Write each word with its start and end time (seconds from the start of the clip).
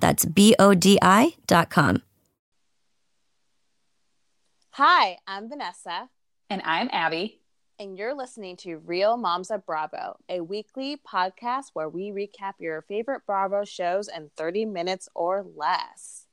That's 0.00 0.24
B 0.24 0.54
O 0.58 0.74
D 0.74 0.98
I 1.02 1.34
dot 1.46 1.70
com. 1.70 2.02
Hi, 4.72 5.18
I'm 5.26 5.48
Vanessa. 5.48 6.08
And 6.48 6.62
I'm 6.64 6.88
Abby. 6.92 7.40
And 7.78 7.96
you're 7.96 8.14
listening 8.14 8.56
to 8.58 8.76
Real 8.78 9.16
Moms 9.16 9.50
of 9.50 9.64
Bravo, 9.64 10.16
a 10.28 10.40
weekly 10.40 10.96
podcast 10.98 11.66
where 11.72 11.88
we 11.88 12.10
recap 12.10 12.54
your 12.58 12.82
favorite 12.82 13.22
Bravo 13.26 13.64
shows 13.64 14.08
in 14.08 14.30
30 14.36 14.66
minutes 14.66 15.08
or 15.14 15.44
less. 15.56 16.26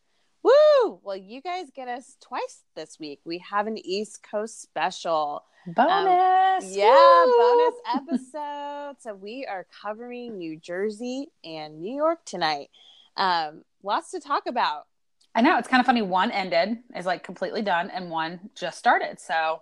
Woo! 0.43 0.99
Well, 1.03 1.15
you 1.17 1.41
guys 1.41 1.67
get 1.75 1.87
us 1.87 2.17
twice 2.21 2.63
this 2.75 2.99
week. 2.99 3.21
We 3.25 3.39
have 3.39 3.65
an 3.67 3.77
East 3.77 4.25
Coast 4.29 4.61
special. 4.61 5.43
Bonus. 5.65 6.63
Um, 6.65 6.69
yeah, 6.71 7.25
Woo! 7.25 7.33
bonus 7.37 7.79
episode. 7.95 8.95
so 8.99 9.13
we 9.15 9.45
are 9.45 9.65
covering 9.81 10.37
New 10.37 10.57
Jersey 10.57 11.27
and 11.43 11.79
New 11.79 11.95
York 11.95 12.23
tonight. 12.25 12.69
Um, 13.17 13.63
lots 13.83 14.11
to 14.11 14.19
talk 14.19 14.47
about. 14.47 14.83
I 15.35 15.41
know 15.41 15.57
it's 15.57 15.67
kind 15.67 15.79
of 15.79 15.85
funny. 15.85 16.01
One 16.01 16.31
ended, 16.31 16.77
is 16.95 17.05
like 17.05 17.23
completely 17.23 17.61
done, 17.61 17.89
and 17.89 18.09
one 18.09 18.49
just 18.55 18.77
started. 18.77 19.19
So 19.19 19.61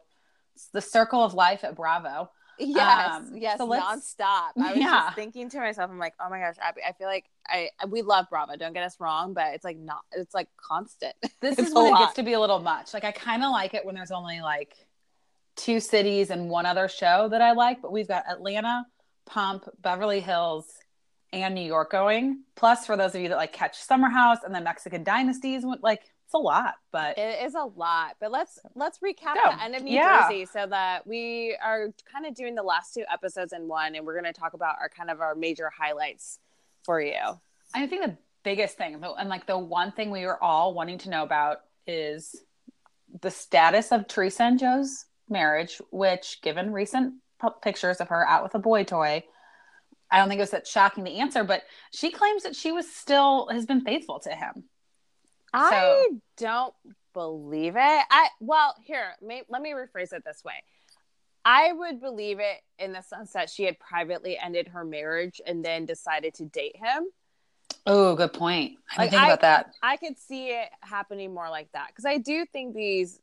it's 0.55 0.67
the 0.67 0.81
circle 0.81 1.23
of 1.23 1.33
life 1.33 1.63
at 1.63 1.75
Bravo. 1.75 2.29
Yes, 2.57 3.11
um, 3.11 3.31
yes, 3.35 3.57
so 3.57 3.67
nonstop. 3.67 4.51
I 4.57 4.71
was 4.71 4.77
yeah. 4.77 5.03
just 5.07 5.15
thinking 5.15 5.49
to 5.49 5.59
myself, 5.59 5.91
I'm 5.91 5.99
like, 5.99 6.13
oh 6.23 6.29
my 6.29 6.39
gosh, 6.39 6.55
Abby, 6.61 6.81
I 6.87 6.93
feel 6.93 7.07
like 7.07 7.25
I 7.47 7.69
we 7.89 8.01
love 8.01 8.27
Bravo. 8.29 8.55
Don't 8.55 8.73
get 8.73 8.83
us 8.83 8.97
wrong, 8.99 9.33
but 9.33 9.53
it's 9.53 9.65
like 9.65 9.77
not. 9.77 10.01
It's 10.13 10.33
like 10.33 10.47
constant. 10.57 11.13
This 11.41 11.59
is 11.59 11.73
when 11.73 11.93
it 11.93 11.97
gets 11.97 12.13
to 12.13 12.23
be 12.23 12.33
a 12.33 12.39
little 12.39 12.59
much. 12.59 12.93
Like 12.93 13.03
I 13.03 13.11
kind 13.11 13.43
of 13.43 13.51
like 13.51 13.73
it 13.73 13.85
when 13.85 13.95
there's 13.95 14.11
only 14.11 14.41
like 14.41 14.73
two 15.55 15.79
cities 15.79 16.29
and 16.29 16.49
one 16.49 16.65
other 16.65 16.87
show 16.87 17.27
that 17.29 17.41
I 17.41 17.51
like, 17.51 17.81
but 17.81 17.91
we've 17.91 18.07
got 18.07 18.23
Atlanta, 18.29 18.85
Pump, 19.25 19.67
Beverly 19.81 20.21
Hills, 20.21 20.65
and 21.33 21.55
New 21.55 21.61
York 21.61 21.91
going. 21.91 22.43
Plus, 22.55 22.85
for 22.85 22.95
those 22.97 23.15
of 23.15 23.21
you 23.21 23.29
that 23.29 23.37
like 23.37 23.53
catch 23.53 23.77
Summer 23.77 24.09
House 24.09 24.39
and 24.43 24.53
the 24.53 24.61
Mexican 24.61 25.03
Dynasties, 25.03 25.63
like 25.81 26.01
it's 26.25 26.33
a 26.33 26.37
lot, 26.37 26.75
but 26.91 27.17
it 27.17 27.45
is 27.45 27.53
a 27.53 27.63
lot. 27.63 28.15
But 28.19 28.31
let's 28.31 28.59
let's 28.75 28.99
recap 28.99 29.35
Go. 29.35 29.51
the 29.51 29.63
end 29.63 29.75
of 29.75 29.83
New 29.83 29.93
yeah. 29.93 30.27
Jersey 30.27 30.45
so 30.45 30.65
that 30.67 31.05
we 31.05 31.55
are 31.63 31.93
kind 32.11 32.25
of 32.25 32.33
doing 32.33 32.55
the 32.55 32.63
last 32.63 32.93
two 32.93 33.03
episodes 33.11 33.53
in 33.53 33.67
one, 33.67 33.95
and 33.95 34.05
we're 34.05 34.19
going 34.19 34.31
to 34.31 34.39
talk 34.39 34.53
about 34.53 34.75
our 34.79 34.89
kind 34.89 35.09
of 35.09 35.21
our 35.21 35.35
major 35.35 35.69
highlights 35.69 36.39
for 36.83 36.99
you. 37.01 37.39
I 37.73 37.85
think 37.87 38.05
the 38.05 38.17
biggest 38.43 38.77
thing, 38.77 39.03
and 39.03 39.29
like 39.29 39.45
the 39.45 39.57
one 39.57 39.91
thing 39.91 40.09
we 40.11 40.25
were 40.25 40.41
all 40.41 40.73
wanting 40.73 40.97
to 40.99 41.09
know 41.09 41.23
about 41.23 41.61
is 41.85 42.35
the 43.21 43.31
status 43.31 43.91
of 43.91 44.07
Teresa 44.07 44.43
and 44.43 44.59
Joe's 44.59 45.05
marriage, 45.29 45.81
which, 45.91 46.39
given 46.41 46.71
recent 46.71 47.15
pictures 47.61 47.97
of 47.97 48.09
her 48.09 48.27
out 48.27 48.43
with 48.43 48.55
a 48.55 48.59
boy 48.59 48.83
toy, 48.83 49.23
I 50.11 50.19
don't 50.19 50.29
think 50.29 50.39
it 50.39 50.43
was 50.43 50.51
that 50.51 50.67
shocking 50.67 51.03
the 51.03 51.19
answer, 51.19 51.43
but 51.43 51.63
she 51.91 52.11
claims 52.11 52.43
that 52.43 52.55
she 52.55 52.71
was 52.71 52.89
still 52.89 53.47
has 53.49 53.65
been 53.65 53.81
faithful 53.81 54.19
to 54.21 54.29
him. 54.29 54.63
I 55.53 55.69
so. 56.09 56.19
don't 56.37 56.73
believe 57.13 57.75
it. 57.75 57.79
I 58.11 58.27
well, 58.39 58.75
here, 58.83 59.13
may, 59.21 59.43
let 59.49 59.61
me 59.61 59.71
rephrase 59.71 60.13
it 60.13 60.23
this 60.25 60.43
way. 60.43 60.63
I 61.43 61.71
would 61.71 62.01
believe 62.01 62.39
it 62.39 62.61
in 62.79 62.91
the 62.91 63.01
sense 63.01 63.33
that 63.33 63.49
she 63.49 63.63
had 63.63 63.79
privately 63.79 64.37
ended 64.37 64.69
her 64.69 64.83
marriage 64.83 65.39
and 65.45 65.63
then 65.63 65.85
decided 65.85 66.33
to 66.35 66.45
date 66.45 66.75
him. 66.75 67.05
Oh, 67.85 68.15
good 68.15 68.33
point. 68.33 68.77
I 68.97 69.03
like, 69.03 69.11
think 69.11 69.21
I, 69.21 69.27
about 69.27 69.41
that. 69.41 69.73
I 69.81 69.97
could 69.97 70.17
see 70.17 70.47
it 70.47 70.69
happening 70.81 71.33
more 71.33 71.49
like 71.49 71.71
that 71.73 71.89
because 71.89 72.05
I 72.05 72.17
do 72.17 72.45
think 72.51 72.75
these 72.75 73.19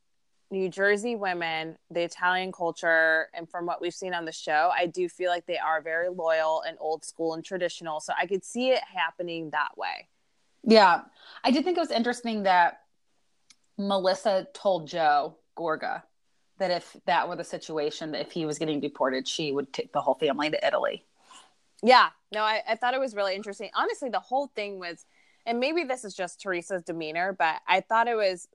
New 0.53 0.69
Jersey 0.69 1.17
women, 1.17 1.79
the 1.91 2.03
Italian 2.03 2.53
culture, 2.53 3.29
and 3.33 3.49
from 3.49 3.65
what 3.65 3.81
we've 3.81 3.95
seen 3.95 4.13
on 4.13 4.27
the 4.27 4.33
show, 4.33 4.71
I 4.77 4.85
do 4.85 5.09
feel 5.09 5.31
like 5.31 5.47
they 5.47 5.57
are 5.57 5.81
very 5.81 6.11
loyal 6.11 6.63
and 6.69 6.77
old 6.79 7.07
school 7.07 7.33
and 7.33 7.43
traditional. 7.43 8.01
So 8.01 8.13
I 8.21 8.27
could 8.27 8.45
see 8.45 8.69
it 8.69 8.83
happening 8.85 9.49
that 9.51 9.79
way. 9.79 10.09
Yeah. 10.63 11.05
I 11.43 11.53
did 11.53 11.65
think 11.65 11.79
it 11.79 11.81
was 11.81 11.91
interesting 11.91 12.43
that 12.43 12.83
Melissa 13.79 14.47
told 14.53 14.87
Joe 14.87 15.37
Gorga 15.57 16.03
that 16.59 16.71
if 16.71 16.99
that 17.07 17.31
were 17.31 17.37
the 17.37 17.45
situation, 17.45 18.15
if 18.15 18.31
he 18.31 18.45
was 18.45 18.59
getting 18.59 18.79
deported, 18.79 19.27
she 19.27 19.53
would 19.53 19.73
take 19.73 19.95
the 19.95 20.03
whole 20.03 20.17
family 20.17 20.51
to 20.51 20.67
Italy. 20.67 21.07
Yeah. 21.83 22.11
No, 22.31 22.43
I, 22.43 22.61
I 22.69 22.75
thought 22.77 22.93
it 22.93 23.01
was 23.01 23.17
really 23.17 23.35
interesting. 23.35 23.71
Honestly, 23.75 24.11
the 24.11 24.21
whole 24.21 24.49
thing 24.49 24.79
was, 24.79 25.07
and 25.47 25.59
maybe 25.59 25.85
this 25.85 26.05
is 26.05 26.13
just 26.13 26.43
Teresa's 26.43 26.83
demeanor, 26.83 27.33
but 27.33 27.63
I 27.67 27.81
thought 27.81 28.07
it 28.07 28.17
was 28.17 28.49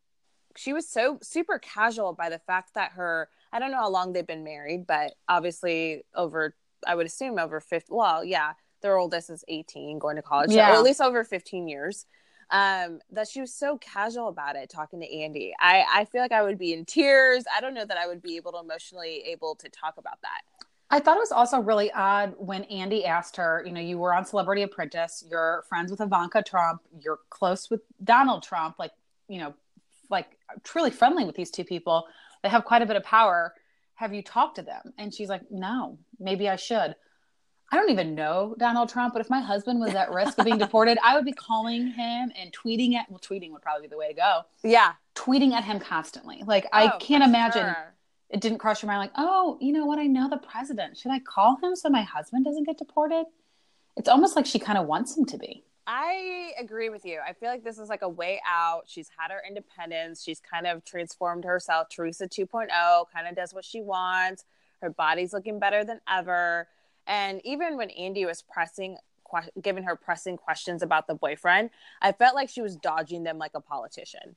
she 0.57 0.73
was 0.73 0.87
so 0.87 1.19
super 1.21 1.59
casual 1.59 2.13
by 2.13 2.29
the 2.29 2.39
fact 2.39 2.73
that 2.75 2.91
her 2.93 3.29
I 3.51 3.59
don't 3.59 3.71
know 3.71 3.77
how 3.77 3.89
long 3.89 4.13
they've 4.13 4.27
been 4.27 4.43
married, 4.43 4.85
but 4.87 5.15
obviously 5.27 6.03
over 6.15 6.55
I 6.85 6.95
would 6.95 7.05
assume 7.05 7.39
over 7.39 7.59
50 7.59 7.87
well, 7.91 8.23
yeah, 8.23 8.53
their 8.81 8.97
oldest 8.97 9.29
is 9.29 9.43
18 9.47 9.99
going 9.99 10.15
to 10.15 10.21
college, 10.21 10.51
yeah. 10.51 10.71
Or 10.71 10.75
at 10.75 10.83
least 10.83 11.01
over 11.01 11.23
15 11.23 11.67
years. 11.67 12.05
Um, 12.49 12.99
that 13.11 13.27
she 13.27 13.41
was 13.41 13.53
so 13.53 13.77
casual 13.77 14.29
about 14.29 14.55
it 14.55 14.69
talking 14.69 15.01
to 15.01 15.13
Andy. 15.13 15.53
I, 15.59 15.83
I 15.93 16.05
feel 16.05 16.21
like 16.21 16.31
I 16.31 16.43
would 16.43 16.57
be 16.57 16.71
in 16.71 16.85
tears. 16.85 17.43
I 17.53 17.59
don't 17.59 17.73
know 17.73 17.83
that 17.83 17.97
I 17.97 18.07
would 18.07 18.21
be 18.21 18.37
able 18.37 18.53
to 18.53 18.59
emotionally 18.59 19.23
able 19.27 19.55
to 19.55 19.67
talk 19.67 19.95
about 19.97 20.21
that. 20.21 20.67
I 20.89 21.01
thought 21.01 21.17
it 21.17 21.19
was 21.19 21.33
also 21.33 21.59
really 21.59 21.91
odd 21.91 22.35
when 22.37 22.63
Andy 22.65 23.05
asked 23.05 23.35
her, 23.35 23.61
you 23.65 23.73
know, 23.73 23.81
you 23.81 23.97
were 23.97 24.13
on 24.13 24.23
Celebrity 24.23 24.61
Apprentice, 24.61 25.25
you're 25.29 25.65
friends 25.67 25.91
with 25.91 25.99
Ivanka 25.99 26.41
Trump, 26.41 26.81
you're 27.01 27.19
close 27.29 27.69
with 27.69 27.81
Donald 28.01 28.43
Trump, 28.43 28.79
like, 28.79 28.91
you 29.27 29.39
know, 29.39 29.53
like 30.09 30.37
truly 30.63 30.91
friendly 30.91 31.25
with 31.25 31.35
these 31.35 31.51
two 31.51 31.63
people. 31.63 32.07
They 32.43 32.49
have 32.49 32.65
quite 32.65 32.81
a 32.81 32.85
bit 32.85 32.95
of 32.95 33.03
power. 33.03 33.53
Have 33.95 34.13
you 34.13 34.21
talked 34.21 34.55
to 34.57 34.61
them? 34.61 34.93
And 34.97 35.13
she's 35.13 35.29
like, 35.29 35.41
no, 35.49 35.97
maybe 36.19 36.47
I 36.47 36.55
should. 36.55 36.95
I 37.69 37.75
don't 37.75 37.89
even 37.89 38.15
know 38.15 38.55
Donald 38.57 38.89
Trump, 38.89 39.13
but 39.13 39.21
if 39.21 39.29
my 39.29 39.41
husband 39.41 39.79
was 39.79 39.93
at 39.93 40.11
risk 40.11 40.37
of 40.37 40.45
being 40.45 40.57
deported, 40.59 40.97
I 41.03 41.15
would 41.15 41.25
be 41.25 41.33
calling 41.33 41.87
him 41.87 42.31
and 42.39 42.53
tweeting 42.53 42.93
at 42.93 43.09
well, 43.09 43.19
tweeting 43.19 43.51
would 43.51 43.61
probably 43.61 43.87
be 43.87 43.89
the 43.89 43.97
way 43.97 44.07
to 44.07 44.13
go. 44.13 44.41
Yeah. 44.63 44.93
Tweeting 45.15 45.51
at 45.51 45.65
him 45.65 45.79
constantly. 45.79 46.43
Like 46.45 46.65
oh, 46.65 46.69
I 46.71 46.97
can't 46.99 47.23
imagine 47.23 47.65
sure. 47.65 47.93
it 48.29 48.39
didn't 48.39 48.59
cross 48.59 48.81
your 48.81 48.87
mind 48.87 48.99
like, 48.99 49.11
oh, 49.17 49.57
you 49.59 49.73
know 49.73 49.85
what? 49.85 49.99
I 49.99 50.05
know 50.05 50.29
the 50.29 50.37
president. 50.37 50.97
Should 50.97 51.11
I 51.11 51.19
call 51.19 51.57
him 51.61 51.75
so 51.75 51.89
my 51.89 52.03
husband 52.03 52.45
doesn't 52.45 52.63
get 52.63 52.77
deported? 52.77 53.25
It's 53.97 54.07
almost 54.07 54.35
like 54.35 54.45
she 54.45 54.59
kind 54.59 54.77
of 54.77 54.85
wants 54.85 55.17
him 55.17 55.25
to 55.25 55.37
be. 55.37 55.63
I 55.89 56.51
agree 56.59 56.89
with 56.89 57.05
you. 57.05 57.21
I 57.25 57.31
feel 57.31 57.47
like 57.47 57.63
this 57.63 57.79
is 57.79 57.87
like 57.87 58.01
a 58.01 58.09
way 58.09 58.41
out. 58.45 58.83
She's 58.87 59.09
had 59.17 59.31
her 59.31 59.41
independence. 59.47 60.21
She's 60.21 60.41
kind 60.41 60.67
of 60.67 60.83
transformed 60.83 61.45
herself. 61.45 61.87
Teresa 61.89 62.27
2.0 62.27 62.67
kind 63.13 63.27
of 63.27 63.35
does 63.37 63.53
what 63.53 63.63
she 63.63 63.79
wants. 63.79 64.43
Her 64.81 64.89
body's 64.89 65.31
looking 65.31 65.59
better 65.59 65.85
than 65.85 66.01
ever. 66.09 66.67
And 67.07 67.39
even 67.45 67.77
when 67.77 67.89
Andy 67.91 68.25
was 68.25 68.41
pressing, 68.41 68.97
que- 69.31 69.61
giving 69.61 69.83
her 69.83 69.95
pressing 69.95 70.35
questions 70.35 70.83
about 70.83 71.07
the 71.07 71.15
boyfriend, 71.15 71.69
I 72.01 72.11
felt 72.11 72.35
like 72.35 72.49
she 72.49 72.61
was 72.61 72.75
dodging 72.75 73.23
them 73.23 73.37
like 73.37 73.51
a 73.55 73.61
politician. 73.61 74.35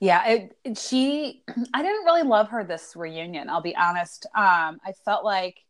Yeah, 0.00 0.26
it, 0.26 0.58
it, 0.64 0.78
she. 0.78 1.44
I 1.74 1.82
didn't 1.82 2.04
really 2.06 2.22
love 2.22 2.48
her 2.48 2.64
this 2.64 2.94
reunion. 2.96 3.48
I'll 3.48 3.60
be 3.60 3.76
honest. 3.76 4.26
Um, 4.34 4.80
I 4.84 4.92
felt 5.04 5.24
like 5.24 5.64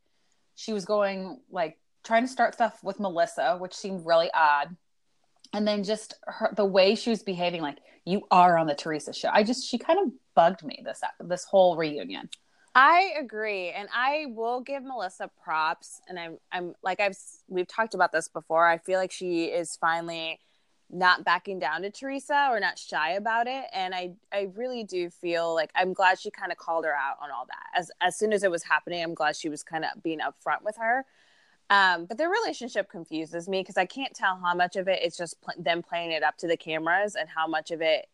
she 0.55 0.73
was 0.73 0.87
going 0.87 1.41
like 1.51 1.77
trying 2.03 2.23
to 2.23 2.29
start 2.29 2.55
stuff 2.55 2.83
with 2.83 2.99
Melissa, 2.99 3.59
which 3.59 3.75
seemed 3.75 4.07
really 4.07 4.31
odd 4.33 4.75
and 5.53 5.67
then 5.67 5.85
just 5.85 6.15
her 6.27 6.53
the 6.55 6.65
way 6.65 6.95
she 6.95 7.11
was 7.11 7.23
behaving 7.23 7.62
like 7.62 7.79
you 8.05 8.23
are 8.31 8.56
on 8.59 8.67
the 8.67 8.75
teresa 8.75 9.12
show 9.12 9.29
i 9.33 9.43
just 9.43 9.67
she 9.67 9.79
kind 9.79 9.99
of 9.99 10.12
bugged 10.35 10.65
me 10.65 10.81
this 10.85 11.00
this 11.21 11.45
whole 11.45 11.77
reunion 11.77 12.29
i 12.75 13.12
agree 13.19 13.71
and 13.71 13.89
i 13.95 14.27
will 14.29 14.61
give 14.61 14.83
melissa 14.83 15.31
props 15.43 16.00
and 16.09 16.19
i'm 16.19 16.39
i'm 16.53 16.75
like 16.83 17.00
i've 17.00 17.17
we've 17.49 17.69
talked 17.69 17.95
about 17.95 18.12
this 18.12 18.29
before 18.29 18.67
i 18.67 18.79
feel 18.79 18.99
like 18.99 19.12
she 19.12 19.45
is 19.45 19.77
finally 19.77 20.39
not 20.91 21.25
backing 21.25 21.59
down 21.59 21.83
to 21.83 21.91
Teresa 21.91 22.49
or 22.50 22.61
not 22.61 22.79
shy 22.79 23.12
about 23.12 23.47
it. 23.47 23.65
And 23.73 23.95
I, 23.95 24.12
I 24.33 24.49
really 24.56 24.85
do 24.85 25.11
feel 25.11 25.55
like 25.55 25.71
I'm 25.75 25.93
glad 25.93 26.19
she 26.19 26.31
kind 26.31 26.50
of 26.50 26.59
called 26.59 26.85
her 26.85 26.95
out 26.95 27.17
on 27.23 27.31
all 27.31 27.47
that. 27.47 27.79
As 27.79 27.91
as 28.00 28.17
soon 28.17 28.33
as 28.33 28.43
it 28.43 28.50
was 28.50 28.62
happening, 28.62 29.03
I'm 29.03 29.15
glad 29.15 29.37
she 29.37 29.49
was 29.49 29.62
kind 29.62 29.85
of 29.85 30.03
being 30.03 30.21
upfront 30.21 30.62
with 30.65 30.77
her. 30.79 31.05
Um, 31.70 32.06
but 32.06 32.17
their 32.17 32.31
relationship 32.31 32.91
confuses 32.91 33.49
me 33.49 33.61
because 33.61 33.76
I 33.76 33.85
can't 33.85 34.15
tell 34.15 34.41
how 34.43 34.55
much 34.55 34.76
of 34.76 34.88
it 34.88 35.03
is 35.03 35.17
just 35.17 35.41
pl- 35.43 35.55
them 35.59 35.82
playing 35.82 36.12
it 36.12 36.23
up 36.23 36.38
to 36.38 36.47
the 36.47 36.56
cameras 36.56 37.15
and 37.15 37.29
how 37.29 37.47
much 37.47 37.70
of 37.70 37.82
it 37.82 38.06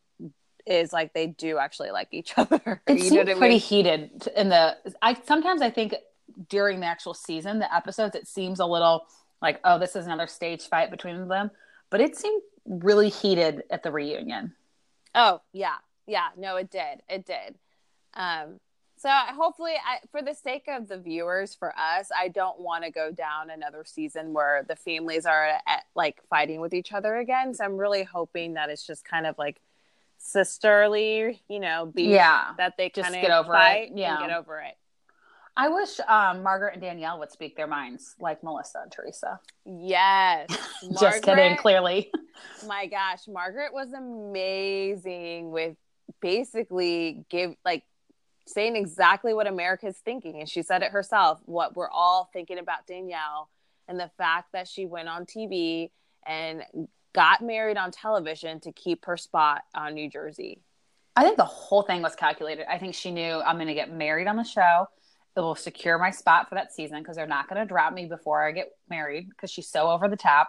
is 0.67 0.93
like 0.93 1.13
they 1.13 1.29
do 1.29 1.59
actually 1.59 1.91
like 1.91 2.09
each 2.11 2.35
other. 2.37 2.83
It 2.87 2.99
you 2.99 3.05
seemed 3.05 3.27
pretty 3.27 3.41
mean? 3.41 3.61
heated 3.61 4.29
in 4.37 4.49
the. 4.49 4.77
I 5.03 5.17
sometimes 5.25 5.63
I 5.63 5.71
think 5.71 5.95
during 6.49 6.81
the 6.81 6.87
actual 6.87 7.15
season, 7.15 7.59
the 7.59 7.73
episodes, 7.75 8.17
it 8.17 8.27
seems 8.27 8.61
a 8.61 8.67
little 8.67 9.07
like, 9.41 9.61
oh, 9.65 9.79
this 9.79 9.95
is 9.95 10.07
another 10.07 10.27
stage 10.27 10.69
fight 10.69 10.91
between 10.91 11.29
them. 11.29 11.51
But 11.91 12.01
it 12.01 12.17
seemed 12.17 12.43
really 12.67 13.09
heated 13.09 13.63
at 13.71 13.83
the 13.83 13.93
reunion. 13.93 14.55
Oh 15.15 15.43
yeah, 15.53 15.77
yeah. 16.07 16.29
No, 16.37 16.57
it 16.57 16.71
did. 16.71 17.03
It 17.09 17.25
did. 17.25 17.57
Um, 18.15 18.59
so 19.05 19.11
hopefully, 19.11 19.75
I, 19.75 19.99
for 20.11 20.23
the 20.23 20.33
sake 20.33 20.65
of 20.67 20.89
the 20.89 20.97
viewers, 20.97 21.55
for 21.55 21.75
us, 21.79 22.09
I 22.19 22.29
don't 22.29 22.59
want 22.59 22.85
to 22.85 22.91
go 22.91 23.13
down 23.13 23.51
another 23.51 23.85
season 23.85 24.33
where 24.33 24.65
the 24.67 24.77
families 24.77 25.27
are 25.27 25.59
at, 25.67 25.85
like 25.95 26.23
fighting 26.31 26.59
with 26.63 26.73
each 26.73 26.91
other 26.91 27.17
again. 27.17 27.53
So 27.53 27.65
I'm 27.67 27.77
really 27.77 28.05
hoping 28.05 28.55
that 28.55 28.71
it's 28.71 28.87
just 28.87 29.05
kind 29.05 29.27
of 29.27 29.37
like 29.37 29.61
sisterly, 30.17 31.43
you 31.51 31.61
know, 31.61 31.93
beef 31.95 32.09
yeah, 32.09 32.53
that 32.57 32.79
they 32.79 32.89
just 32.89 33.13
get 33.13 33.31
over 33.31 33.55
it. 33.55 33.91
Yeah, 33.95 34.19
get 34.21 34.35
over 34.35 34.61
it. 34.61 34.75
I 35.55 35.69
wish 35.69 36.01
um, 36.09 36.43
Margaret 36.43 36.73
and 36.73 36.81
Danielle 36.81 37.19
would 37.19 37.31
speak 37.31 37.59
their 37.59 37.67
minds 37.67 38.17
like 38.19 38.43
Melissa 38.43 38.81
and 38.85 38.91
Teresa. 38.91 39.39
Yes. 39.67 40.49
Just 40.99 41.23
kidding, 41.23 41.57
clearly. 41.59 42.11
my 42.67 42.87
gosh, 42.87 43.29
Margaret 43.29 43.73
was 43.73 43.93
amazing 43.93 45.53
with 45.53 45.77
basically 46.21 47.25
give 47.29 47.55
like 47.65 47.85
saying 48.47 48.77
exactly 48.77 49.33
what 49.35 49.47
America's 49.47 49.99
thinking. 50.05 50.41
And 50.41 50.49
she 50.49 50.63
said 50.63 50.83
it 50.83 50.93
herself, 50.93 51.41
what 51.47 51.77
we're 51.77 51.91
all 51.91 52.29
thinking 52.33 52.59
about 52.59 52.87
Danielle 52.87 53.49
and 53.89 53.99
the 53.99 54.11
fact 54.19 54.53
that 54.53 54.69
she 54.69 54.87
went 54.87 55.09
on 55.09 55.27
TV 55.27 55.91
and 56.27 56.63
got 57.15 57.43
married 57.43 57.77
on 57.77 57.91
television 57.91 58.61
to 58.61 58.73
keep 58.73 59.05
her 59.07 59.17
spot 59.17 59.63
on 59.75 59.95
New 59.95 60.11
Jersey. 60.11 60.61
I 61.17 61.23
think 61.23 61.37
the 61.37 61.45
whole 61.45 61.83
thing 61.83 62.03
was 62.03 62.15
calculated. 62.17 62.67
I 62.69 62.79
think 62.79 62.95
she 62.95 63.11
knew 63.11 63.41
I'm 63.41 63.57
going 63.57 63.69
to 63.69 63.75
get 63.75 63.93
married 63.93 64.27
on 64.27 64.37
the 64.37 64.45
show 64.45 64.89
it 65.37 65.41
will 65.41 65.55
secure 65.55 65.99
my 65.99 66.11
spot 66.11 66.49
for 66.49 66.55
that 66.55 66.73
season 66.73 66.99
because 67.01 67.17
they're 67.17 67.27
not 67.27 67.49
going 67.49 67.61
to 67.61 67.67
drop 67.67 67.93
me 67.93 68.07
before 68.07 68.47
I 68.47 68.53
get 68.53 68.71
married 68.89 69.29
because 69.29 69.51
she's 69.51 69.69
so 69.69 69.91
over 69.91 70.09
the 70.09 70.17
top. 70.17 70.49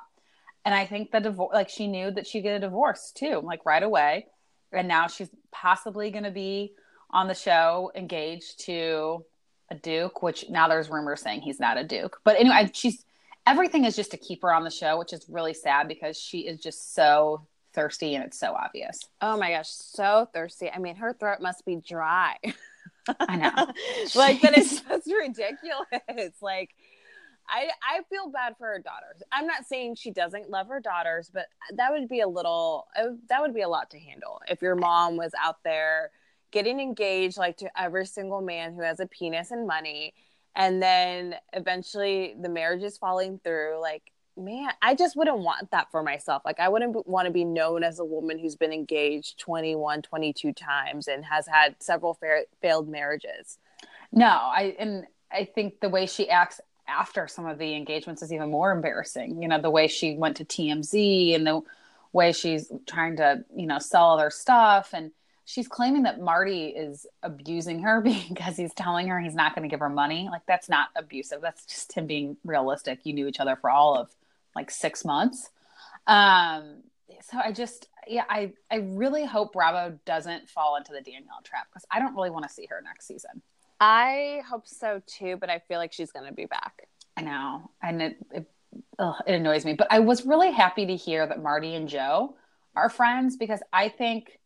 And 0.63 0.75
I 0.75 0.85
think 0.85 1.11
the 1.11 1.19
divorce, 1.19 1.53
like 1.53 1.69
she 1.69 1.87
knew 1.87 2.11
that 2.11 2.27
she'd 2.27 2.41
get 2.41 2.55
a 2.55 2.59
divorce 2.59 3.11
too, 3.15 3.41
like 3.43 3.65
right 3.65 3.81
away. 3.81 4.27
And 4.71 4.87
now 4.87 5.07
she's 5.07 5.29
possibly 5.51 6.11
going 6.11 6.23
to 6.23 6.31
be 6.31 6.73
on 7.09 7.27
the 7.27 7.33
show 7.33 7.91
engaged 7.95 8.65
to 8.65 9.25
a 9.69 9.75
duke, 9.75 10.21
which 10.21 10.49
now 10.49 10.67
there's 10.67 10.89
rumors 10.89 11.21
saying 11.21 11.41
he's 11.41 11.59
not 11.59 11.77
a 11.77 11.83
duke. 11.83 12.19
But 12.23 12.39
anyway, 12.39 12.69
she's 12.73 13.05
everything 13.47 13.85
is 13.85 13.95
just 13.95 14.11
to 14.11 14.17
keep 14.17 14.41
her 14.41 14.53
on 14.53 14.63
the 14.63 14.71
show, 14.71 14.97
which 14.97 15.13
is 15.13 15.25
really 15.29 15.53
sad 15.53 15.87
because 15.87 16.17
she 16.19 16.39
is 16.39 16.59
just 16.59 16.93
so 16.93 17.45
thirsty 17.73 18.15
and 18.15 18.23
it's 18.23 18.39
so 18.39 18.53
obvious. 18.53 18.99
Oh 19.21 19.37
my 19.37 19.51
gosh, 19.51 19.69
so 19.69 20.27
thirsty. 20.33 20.69
I 20.69 20.79
mean, 20.79 20.95
her 20.95 21.13
throat 21.13 21.41
must 21.41 21.65
be 21.65 21.77
dry. 21.77 22.37
I 23.19 23.35
know. 23.35 23.73
like 24.15 24.41
that 24.41 24.57
is 24.57 24.81
just 24.81 25.07
ridiculous. 25.07 26.33
Like 26.41 26.71
I 27.47 27.69
I 27.83 28.01
feel 28.09 28.29
bad 28.29 28.55
for 28.57 28.67
her 28.67 28.79
daughters. 28.79 29.21
I'm 29.31 29.45
not 29.45 29.65
saying 29.65 29.95
she 29.95 30.11
doesn't 30.11 30.49
love 30.49 30.67
her 30.67 30.79
daughters, 30.79 31.29
but 31.31 31.45
that 31.75 31.91
would 31.91 32.09
be 32.09 32.21
a 32.21 32.27
little 32.27 32.87
that 33.29 33.41
would 33.41 33.53
be 33.53 33.61
a 33.61 33.69
lot 33.69 33.91
to 33.91 33.99
handle 33.99 34.41
if 34.47 34.61
your 34.61 34.75
mom 34.75 35.17
was 35.17 35.31
out 35.39 35.63
there 35.63 36.11
getting 36.55 36.79
engaged 36.79 37.37
like 37.37 37.57
to 37.57 37.69
every 37.79 38.05
single 38.07 38.41
man 38.41 38.73
who 38.73 38.81
has 38.81 38.99
a 38.99 39.05
penis 39.05 39.51
and 39.51 39.67
money 39.67 40.13
and 40.55 40.81
then 40.81 41.35
eventually 41.53 42.33
the 42.41 42.49
marriage 42.49 42.81
is 42.81 42.97
falling 42.97 43.39
through 43.43 43.77
like 43.79 44.11
man, 44.37 44.69
I 44.81 44.95
just 44.95 45.15
wouldn't 45.15 45.39
want 45.39 45.71
that 45.71 45.89
for 45.91 46.03
myself. 46.03 46.43
Like, 46.45 46.59
I 46.59 46.67
wouldn't 46.67 47.07
want 47.07 47.25
to 47.25 47.31
be 47.31 47.45
known 47.45 47.83
as 47.83 47.99
a 47.99 48.05
woman 48.05 48.37
who's 48.37 48.55
been 48.55 48.73
engaged 48.73 49.39
21, 49.39 50.01
22 50.01 50.53
times 50.53 51.07
and 51.07 51.23
has 51.25 51.47
had 51.47 51.75
several 51.79 52.15
fa- 52.15 52.43
failed 52.61 52.89
marriages. 52.89 53.57
No, 54.11 54.27
I, 54.27 54.75
and 54.77 55.05
I 55.31 55.45
think 55.45 55.79
the 55.79 55.89
way 55.89 56.05
she 56.05 56.29
acts 56.29 56.59
after 56.87 57.27
some 57.27 57.45
of 57.45 57.57
the 57.57 57.75
engagements 57.75 58.21
is 58.21 58.31
even 58.31 58.51
more 58.51 58.71
embarrassing. 58.71 59.41
You 59.41 59.47
know, 59.47 59.59
the 59.59 59.69
way 59.69 59.87
she 59.87 60.15
went 60.17 60.37
to 60.37 60.45
TMZ 60.45 61.35
and 61.35 61.47
the 61.47 61.61
way 62.13 62.31
she's 62.31 62.71
trying 62.87 63.17
to, 63.17 63.43
you 63.55 63.67
know, 63.67 63.79
sell 63.79 64.11
other 64.11 64.29
stuff. 64.29 64.91
And 64.93 65.11
she's 65.45 65.67
claiming 65.67 66.03
that 66.03 66.19
Marty 66.19 66.65
is 66.67 67.05
abusing 67.23 67.79
her 67.83 68.01
because 68.29 68.57
he's 68.57 68.73
telling 68.73 69.07
her 69.07 69.19
he's 69.19 69.35
not 69.35 69.55
going 69.55 69.67
to 69.67 69.71
give 69.71 69.79
her 69.79 69.89
money. 69.89 70.27
Like, 70.29 70.41
that's 70.47 70.67
not 70.67 70.89
abusive. 70.95 71.39
That's 71.41 71.65
just 71.65 71.93
him 71.93 72.07
being 72.07 72.35
realistic. 72.43 72.99
You 73.03 73.13
knew 73.13 73.27
each 73.27 73.39
other 73.39 73.55
for 73.55 73.69
all 73.69 73.95
of 73.95 74.09
like 74.55 74.71
six 74.71 75.05
months. 75.05 75.49
Um, 76.07 76.83
so 77.21 77.37
I 77.37 77.51
just, 77.51 77.87
yeah, 78.07 78.25
I, 78.29 78.53
I 78.69 78.77
really 78.77 79.25
hope 79.25 79.53
Bravo 79.53 79.97
doesn't 80.05 80.49
fall 80.49 80.75
into 80.75 80.91
the 80.91 81.01
Danielle 81.01 81.41
trap 81.43 81.67
because 81.71 81.85
I 81.89 81.99
don't 81.99 82.15
really 82.15 82.29
want 82.29 82.47
to 82.47 82.53
see 82.53 82.65
her 82.69 82.81
next 82.83 83.07
season. 83.07 83.41
I 83.79 84.41
hope 84.49 84.67
so 84.67 85.01
too, 85.05 85.37
but 85.37 85.49
I 85.49 85.59
feel 85.59 85.77
like 85.77 85.93
she's 85.93 86.11
going 86.11 86.27
to 86.27 86.33
be 86.33 86.45
back. 86.45 86.87
I 87.17 87.21
know. 87.21 87.69
And 87.81 88.01
it, 88.01 88.17
it, 88.33 88.45
ugh, 88.99 89.15
it 89.27 89.33
annoys 89.33 89.65
me. 89.65 89.73
But 89.73 89.87
I 89.91 89.99
was 89.99 90.25
really 90.25 90.51
happy 90.51 90.85
to 90.87 90.95
hear 90.95 91.25
that 91.27 91.41
Marty 91.41 91.75
and 91.75 91.87
Joe 91.87 92.35
are 92.75 92.89
friends 92.89 93.37
because 93.37 93.61
I 93.71 93.89
think 93.89 94.39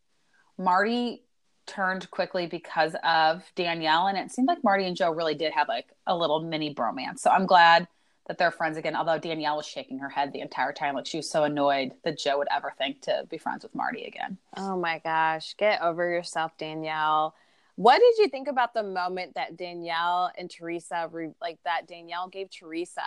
Marty 0.60 1.22
turned 1.66 2.10
quickly 2.10 2.46
because 2.46 2.94
of 3.02 3.42
Danielle. 3.54 4.08
And 4.08 4.18
it 4.18 4.30
seemed 4.30 4.48
like 4.48 4.62
Marty 4.62 4.84
and 4.84 4.96
Joe 4.96 5.10
really 5.10 5.34
did 5.34 5.52
have 5.52 5.68
like 5.68 5.86
a 6.06 6.16
little 6.16 6.40
mini 6.40 6.74
bromance. 6.74 7.20
So 7.20 7.30
I'm 7.30 7.46
glad 7.46 7.88
that 8.26 8.38
they're 8.38 8.50
friends 8.50 8.76
again. 8.76 8.94
Although 8.94 9.18
Danielle 9.18 9.56
was 9.56 9.66
shaking 9.66 9.98
her 10.00 10.08
head 10.08 10.32
the 10.32 10.40
entire 10.40 10.72
time, 10.72 10.94
like 10.94 11.06
she 11.06 11.16
was 11.16 11.30
so 11.30 11.44
annoyed 11.44 11.92
that 12.04 12.18
Joe 12.18 12.38
would 12.38 12.48
ever 12.54 12.72
think 12.76 13.00
to 13.02 13.24
be 13.30 13.38
friends 13.38 13.62
with 13.62 13.74
Marty 13.74 14.04
again. 14.04 14.36
Oh 14.56 14.76
my 14.76 14.98
gosh, 14.98 15.54
get 15.56 15.80
over 15.80 16.08
yourself, 16.08 16.52
Danielle. 16.58 17.34
What 17.76 17.98
did 17.98 18.18
you 18.18 18.28
think 18.28 18.46
about 18.46 18.74
the 18.74 18.82
moment 18.82 19.36
that 19.36 19.56
Danielle 19.56 20.30
and 20.36 20.50
Teresa, 20.50 21.08
like 21.40 21.58
that 21.64 21.88
Danielle 21.88 22.28
gave 22.28 22.50
Teresa 22.50 23.00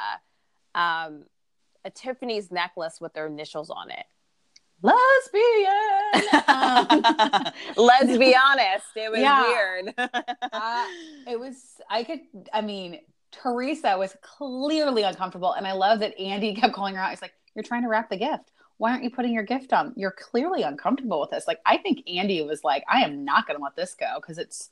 um, 0.73 1.25
a 1.85 1.91
Tiffany's 1.94 2.51
necklace 2.51 2.99
with 2.99 3.13
their 3.13 3.27
initials 3.27 3.69
on 3.69 3.91
it? 3.91 4.06
Lesbian. 4.83 6.44
um, 6.47 6.88
let's 7.77 8.18
be 8.18 8.35
honest, 8.35 8.85
it 8.95 9.12
was 9.12 9.19
yeah. 9.19 9.41
weird. 9.41 9.94
uh, 9.97 10.85
it 11.28 11.40
was. 11.40 11.56
I 11.90 12.04
could. 12.04 12.19
I 12.54 12.61
mean, 12.61 12.99
Teresa 13.33 13.97
was 13.97 14.16
clearly 14.21 15.04
uncomfortable. 15.04 15.54
And 15.54 15.68
I 15.68 15.73
love 15.73 15.99
that 15.99 16.18
Andy 16.19 16.54
kept 16.54 16.73
calling 16.73 16.95
her 16.95 17.02
out. 17.02 17.09
He's 17.09 17.21
like, 17.21 17.33
You're 17.56 17.63
trying 17.63 17.83
to 17.83 17.90
wrap 17.90 18.09
the 18.09 18.18
gift. 18.18 18.52
Why 18.78 18.92
aren't 18.92 19.04
you 19.04 19.09
putting 19.09 19.33
your 19.33 19.44
gift 19.44 19.73
on? 19.73 19.94
You're 19.95 20.11
clearly 20.11 20.63
uncomfortable 20.63 21.19
with 21.19 21.30
this. 21.30 21.47
Like, 21.47 21.59
I 21.66 21.78
think 21.78 22.07
Andy 22.07 22.42
was 22.42 22.63
like, 22.63 22.83
I 22.92 23.02
am 23.02 23.23
not 23.23 23.47
going 23.47 23.57
to 23.57 23.63
let 23.63 23.75
this 23.75 23.95
go 23.95 24.19
because 24.19 24.37
it's, 24.37 24.69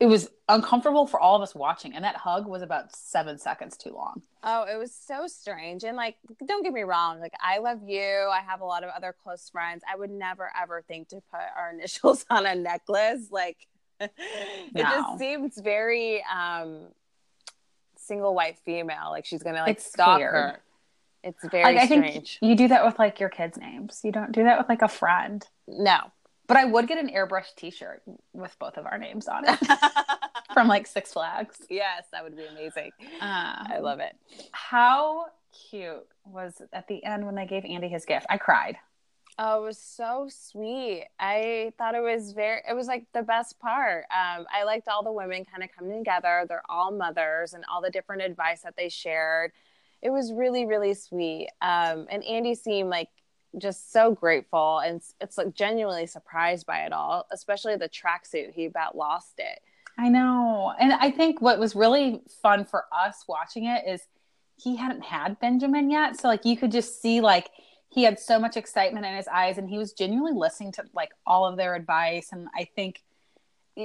it 0.00 0.06
was 0.06 0.30
uncomfortable 0.48 1.06
for 1.06 1.20
all 1.20 1.36
of 1.36 1.42
us 1.42 1.54
watching. 1.54 1.94
And 1.94 2.04
that 2.04 2.16
hug 2.16 2.48
was 2.48 2.62
about 2.62 2.96
seven 2.96 3.38
seconds 3.38 3.76
too 3.76 3.92
long. 3.92 4.22
Oh, 4.42 4.64
it 4.64 4.78
was 4.78 4.94
so 4.94 5.26
strange. 5.26 5.84
And 5.84 5.94
like, 5.94 6.16
don't 6.46 6.64
get 6.64 6.72
me 6.72 6.82
wrong. 6.82 7.20
Like, 7.20 7.34
I 7.38 7.58
love 7.58 7.82
you. 7.86 8.00
I 8.32 8.40
have 8.40 8.62
a 8.62 8.64
lot 8.64 8.82
of 8.82 8.90
other 8.96 9.14
close 9.22 9.50
friends. 9.50 9.82
I 9.90 9.96
would 9.96 10.10
never, 10.10 10.50
ever 10.60 10.82
think 10.88 11.08
to 11.08 11.16
put 11.30 11.40
our 11.54 11.70
initials 11.74 12.24
on 12.30 12.46
a 12.46 12.54
necklace. 12.54 13.28
Like, 13.30 13.58
it 14.00 14.10
no. 14.74 14.82
just 14.82 15.18
seems 15.18 15.60
very 15.60 16.24
um 16.24 16.88
single 17.96 18.34
white 18.34 18.58
female. 18.64 19.10
Like 19.10 19.26
she's 19.26 19.42
gonna 19.42 19.60
like 19.60 19.76
it's 19.76 19.84
stalk 19.84 20.18
weird. 20.18 20.32
her. 20.32 20.60
It's 21.22 21.44
very 21.50 21.74
like, 21.74 21.84
strange. 21.84 22.04
I 22.04 22.12
think 22.12 22.28
you 22.40 22.56
do 22.56 22.68
that 22.68 22.86
with 22.86 22.98
like 22.98 23.20
your 23.20 23.28
kids' 23.28 23.58
names. 23.58 24.00
You 24.02 24.10
don't 24.10 24.32
do 24.32 24.44
that 24.44 24.56
with 24.56 24.70
like 24.70 24.80
a 24.80 24.88
friend. 24.88 25.46
No. 25.68 26.10
But 26.50 26.56
I 26.56 26.64
would 26.64 26.88
get 26.88 26.98
an 26.98 27.08
airbrush 27.10 27.54
t-shirt 27.54 28.02
with 28.32 28.58
both 28.58 28.76
of 28.76 28.84
our 28.84 28.98
names 28.98 29.28
on 29.28 29.44
it 29.46 29.56
from 30.52 30.66
like 30.66 30.88
Six 30.88 31.12
Flags. 31.12 31.58
Yes, 31.70 32.06
that 32.10 32.24
would 32.24 32.36
be 32.36 32.44
amazing. 32.44 32.90
Um, 33.20 33.68
I 33.70 33.78
love 33.78 34.00
it. 34.00 34.16
How 34.50 35.26
cute 35.70 36.08
was 36.24 36.60
at 36.72 36.88
the 36.88 37.04
end 37.04 37.24
when 37.24 37.36
they 37.36 37.46
gave 37.46 37.64
Andy 37.64 37.86
his 37.86 38.04
gift? 38.04 38.26
I 38.28 38.36
cried. 38.36 38.78
Oh, 39.38 39.62
it 39.62 39.66
was 39.66 39.78
so 39.78 40.26
sweet. 40.28 41.06
I 41.20 41.72
thought 41.78 41.94
it 41.94 42.02
was 42.02 42.32
very, 42.32 42.62
it 42.68 42.74
was 42.74 42.88
like 42.88 43.06
the 43.14 43.22
best 43.22 43.60
part. 43.60 44.06
Um, 44.10 44.44
I 44.52 44.64
liked 44.64 44.88
all 44.88 45.04
the 45.04 45.12
women 45.12 45.44
kind 45.44 45.62
of 45.62 45.70
coming 45.70 45.98
together. 45.98 46.46
They're 46.48 46.64
all 46.68 46.90
mothers 46.90 47.54
and 47.54 47.62
all 47.72 47.80
the 47.80 47.90
different 47.90 48.22
advice 48.22 48.62
that 48.62 48.74
they 48.76 48.88
shared. 48.88 49.52
It 50.02 50.10
was 50.10 50.32
really, 50.32 50.66
really 50.66 50.94
sweet. 50.94 51.48
Um, 51.62 52.08
and 52.10 52.24
Andy 52.24 52.56
seemed 52.56 52.90
like 52.90 53.08
just 53.58 53.92
so 53.92 54.12
grateful 54.12 54.78
and 54.78 55.02
it's 55.20 55.38
like 55.38 55.54
genuinely 55.54 56.06
surprised 56.06 56.66
by 56.66 56.84
it 56.84 56.92
all, 56.92 57.26
especially 57.32 57.76
the 57.76 57.88
tracksuit. 57.88 58.52
He 58.52 58.66
about 58.66 58.96
lost 58.96 59.34
it. 59.38 59.60
I 59.98 60.08
know. 60.08 60.72
And 60.78 60.92
I 60.92 61.10
think 61.10 61.40
what 61.40 61.58
was 61.58 61.74
really 61.74 62.22
fun 62.42 62.64
for 62.64 62.84
us 62.92 63.24
watching 63.28 63.66
it 63.66 63.84
is 63.86 64.02
he 64.56 64.76
hadn't 64.76 65.02
had 65.02 65.40
Benjamin 65.40 65.90
yet. 65.90 66.18
So 66.18 66.28
like 66.28 66.44
you 66.44 66.56
could 66.56 66.72
just 66.72 67.02
see 67.02 67.20
like 67.20 67.50
he 67.90 68.04
had 68.04 68.18
so 68.18 68.38
much 68.38 68.56
excitement 68.56 69.04
in 69.04 69.14
his 69.14 69.28
eyes 69.28 69.58
and 69.58 69.68
he 69.68 69.76
was 69.76 69.92
genuinely 69.92 70.32
listening 70.32 70.72
to 70.72 70.84
like 70.94 71.10
all 71.26 71.44
of 71.44 71.56
their 71.56 71.74
advice 71.74 72.30
and 72.32 72.48
i 72.56 72.64
think 72.76 73.02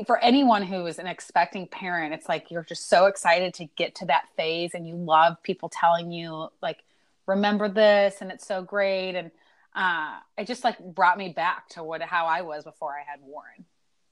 for 0.05 0.17
anyone 0.19 0.63
who 0.63 0.86
is 0.86 1.00
an 1.00 1.07
expecting 1.07 1.67
parent 1.67 2.13
it's 2.13 2.29
like 2.29 2.50
you're 2.50 2.63
just 2.63 2.88
so 2.88 3.05
excited 3.05 3.53
to 3.53 3.65
get 3.75 3.95
to 3.95 4.05
that 4.05 4.25
phase 4.38 4.74
and 4.74 4.88
you 4.88 4.95
love 4.95 5.41
people 5.43 5.69
telling 5.69 6.12
you 6.12 6.48
like 6.62 6.84
remember 7.27 7.67
this 7.67 8.17
and 8.22 8.31
it's 8.31 8.48
so 8.48 8.62
great 8.62 9.15
and 9.15 9.31
uh, 9.75 10.17
it 10.38 10.48
just 10.48 10.63
like 10.63 10.79
brought 10.79 11.17
me 11.17 11.29
back 11.29 11.67
to 11.70 11.84
what 11.84 12.01
how 12.01 12.25
i 12.25 12.41
was 12.41 12.63
before 12.63 12.94
i 12.94 13.03
had 13.10 13.20
warren 13.22 13.65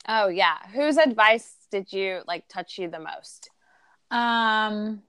oh 0.07 0.27
yeah 0.27 0.57
whose 0.73 0.97
advice 0.97 1.55
did 1.71 1.91
you 1.91 2.21
like 2.27 2.47
touch 2.49 2.77
you 2.77 2.89
the 2.89 2.99
most 2.99 3.49
um 4.11 5.01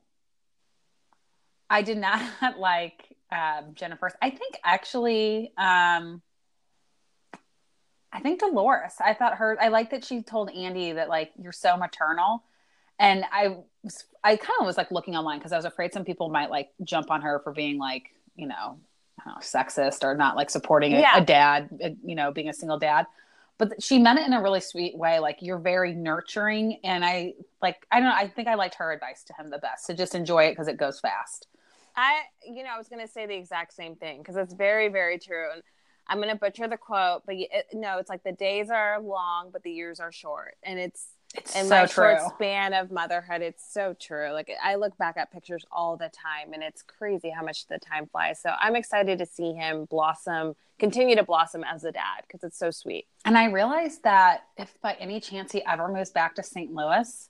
i 1.68 1.82
did 1.82 1.98
not 1.98 2.22
like 2.58 3.14
um, 3.34 3.74
Jennifer's. 3.74 4.12
I 4.22 4.30
think 4.30 4.58
actually, 4.64 5.52
um, 5.58 6.22
I 8.12 8.20
think 8.20 8.40
Dolores. 8.40 8.94
I 9.04 9.14
thought 9.14 9.38
her. 9.38 9.56
I 9.60 9.68
like 9.68 9.90
that 9.90 10.04
she 10.04 10.22
told 10.22 10.50
Andy 10.50 10.92
that 10.92 11.08
like 11.08 11.32
you're 11.40 11.52
so 11.52 11.76
maternal, 11.76 12.44
and 12.98 13.24
I 13.32 13.56
was. 13.82 14.04
I 14.22 14.36
kind 14.36 14.56
of 14.60 14.66
was 14.66 14.76
like 14.76 14.90
looking 14.90 15.16
online 15.16 15.38
because 15.38 15.52
I 15.52 15.56
was 15.56 15.64
afraid 15.64 15.92
some 15.92 16.04
people 16.04 16.28
might 16.30 16.50
like 16.50 16.70
jump 16.82 17.10
on 17.10 17.22
her 17.22 17.40
for 17.40 17.52
being 17.52 17.78
like 17.78 18.10
you 18.36 18.46
know, 18.46 18.78
know 19.26 19.38
sexist 19.40 20.04
or 20.04 20.14
not 20.14 20.36
like 20.36 20.50
supporting 20.50 20.94
a, 20.94 21.00
yeah. 21.00 21.16
a 21.16 21.24
dad. 21.24 21.68
A, 21.82 21.96
you 22.04 22.14
know, 22.14 22.32
being 22.32 22.48
a 22.48 22.54
single 22.54 22.78
dad. 22.78 23.06
But 23.56 23.82
she 23.82 23.98
meant 23.98 24.18
it 24.18 24.26
in 24.26 24.32
a 24.32 24.42
really 24.42 24.60
sweet 24.60 24.96
way. 24.96 25.20
Like 25.20 25.38
you're 25.40 25.58
very 25.58 25.94
nurturing, 25.94 26.80
and 26.82 27.04
I 27.04 27.34
like. 27.62 27.86
I 27.90 28.00
don't. 28.00 28.08
know. 28.08 28.14
I 28.14 28.28
think 28.28 28.48
I 28.48 28.54
liked 28.54 28.74
her 28.76 28.92
advice 28.92 29.22
to 29.24 29.32
him 29.34 29.50
the 29.50 29.58
best. 29.58 29.86
To 29.86 29.94
just 29.94 30.14
enjoy 30.14 30.44
it 30.44 30.52
because 30.52 30.68
it 30.68 30.76
goes 30.76 31.00
fast. 31.00 31.46
I, 31.96 32.22
you 32.44 32.62
know, 32.64 32.70
I 32.74 32.78
was 32.78 32.88
going 32.88 33.06
to 33.06 33.12
say 33.12 33.26
the 33.26 33.36
exact 33.36 33.72
same 33.72 33.96
thing 33.96 34.18
because 34.18 34.36
it's 34.36 34.54
very, 34.54 34.88
very 34.88 35.18
true. 35.18 35.52
And 35.52 35.62
I'm 36.08 36.18
going 36.18 36.30
to 36.30 36.36
butcher 36.36 36.68
the 36.68 36.76
quote, 36.76 37.22
but 37.26 37.36
it, 37.36 37.66
no, 37.72 37.98
it's 37.98 38.10
like 38.10 38.24
the 38.24 38.32
days 38.32 38.70
are 38.70 39.00
long, 39.00 39.50
but 39.52 39.62
the 39.62 39.70
years 39.70 40.00
are 40.00 40.12
short. 40.12 40.56
And 40.62 40.78
it's, 40.78 41.06
it's 41.34 41.56
in 41.56 41.64
so 41.64 41.70
my 41.70 41.86
true. 41.86 42.16
short 42.16 42.34
span 42.34 42.72
of 42.74 42.90
motherhood, 42.90 43.42
it's 43.42 43.64
so 43.72 43.94
true. 43.98 44.30
Like 44.32 44.50
I 44.62 44.76
look 44.76 44.96
back 44.96 45.16
at 45.16 45.32
pictures 45.32 45.64
all 45.70 45.96
the 45.96 46.08
time 46.10 46.52
and 46.52 46.62
it's 46.62 46.82
crazy 46.82 47.30
how 47.30 47.42
much 47.42 47.66
the 47.66 47.78
time 47.78 48.06
flies. 48.06 48.40
So 48.40 48.52
I'm 48.60 48.76
excited 48.76 49.18
to 49.18 49.26
see 49.26 49.52
him 49.52 49.86
blossom, 49.86 50.54
continue 50.78 51.16
to 51.16 51.24
blossom 51.24 51.64
as 51.64 51.84
a 51.84 51.92
dad 51.92 52.22
because 52.26 52.44
it's 52.44 52.58
so 52.58 52.70
sweet. 52.70 53.06
And 53.24 53.36
I 53.36 53.46
realized 53.46 54.04
that 54.04 54.44
if 54.56 54.80
by 54.80 54.94
any 54.94 55.20
chance 55.20 55.52
he 55.52 55.64
ever 55.64 55.88
moves 55.88 56.10
back 56.10 56.36
to 56.36 56.42
St. 56.42 56.72
Louis, 56.72 57.28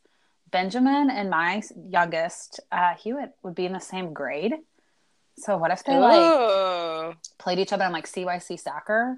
Benjamin 0.51 1.11
and 1.11 1.31
my 1.31 1.63
youngest, 1.89 2.61
uh, 2.71 2.95
Hewitt, 2.95 3.33
would 3.43 3.55
be 3.55 3.67
in 3.67 3.73
the 3.73 3.81
same 3.81 4.13
grade. 4.13 4.55
So 5.37 5.57
what 5.57 5.73
if 5.73 5.83
they 5.83 5.97
like 5.99 7.17
played 7.39 7.59
each 7.59 7.73
other 7.73 7.85
on 7.85 7.93
like 7.93 8.07
CYC 8.07 8.61
soccer? 8.61 9.17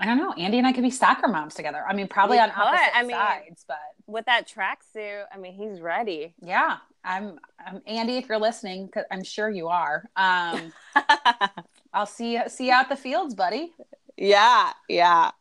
I 0.00 0.06
don't 0.06 0.18
know. 0.18 0.32
Andy 0.32 0.58
and 0.58 0.66
I 0.66 0.72
could 0.72 0.82
be 0.82 0.90
soccer 0.90 1.28
moms 1.28 1.54
together. 1.54 1.84
I 1.86 1.94
mean, 1.94 2.08
probably 2.08 2.36
we 2.36 2.42
on 2.42 2.50
could. 2.50 2.62
opposite 2.62 2.96
I 2.96 3.02
mean, 3.02 3.16
sides, 3.16 3.64
but 3.68 3.78
with 4.06 4.24
that 4.26 4.48
tracksuit, 4.48 5.24
I 5.32 5.38
mean, 5.38 5.54
he's 5.54 5.80
ready. 5.80 6.34
Yeah, 6.40 6.78
I'm. 7.04 7.38
I'm 7.64 7.82
Andy. 7.86 8.16
If 8.16 8.28
you're 8.28 8.38
listening, 8.38 8.88
cause 8.88 9.04
I'm 9.10 9.22
sure 9.22 9.50
you 9.50 9.68
are. 9.68 10.08
Um, 10.16 10.72
I'll 11.92 12.06
see 12.06 12.34
you 12.34 12.42
see 12.48 12.68
you 12.68 12.72
out 12.72 12.88
the 12.88 12.96
fields, 12.96 13.34
buddy. 13.34 13.72
Yeah, 14.16 14.72
yeah. 14.88 15.32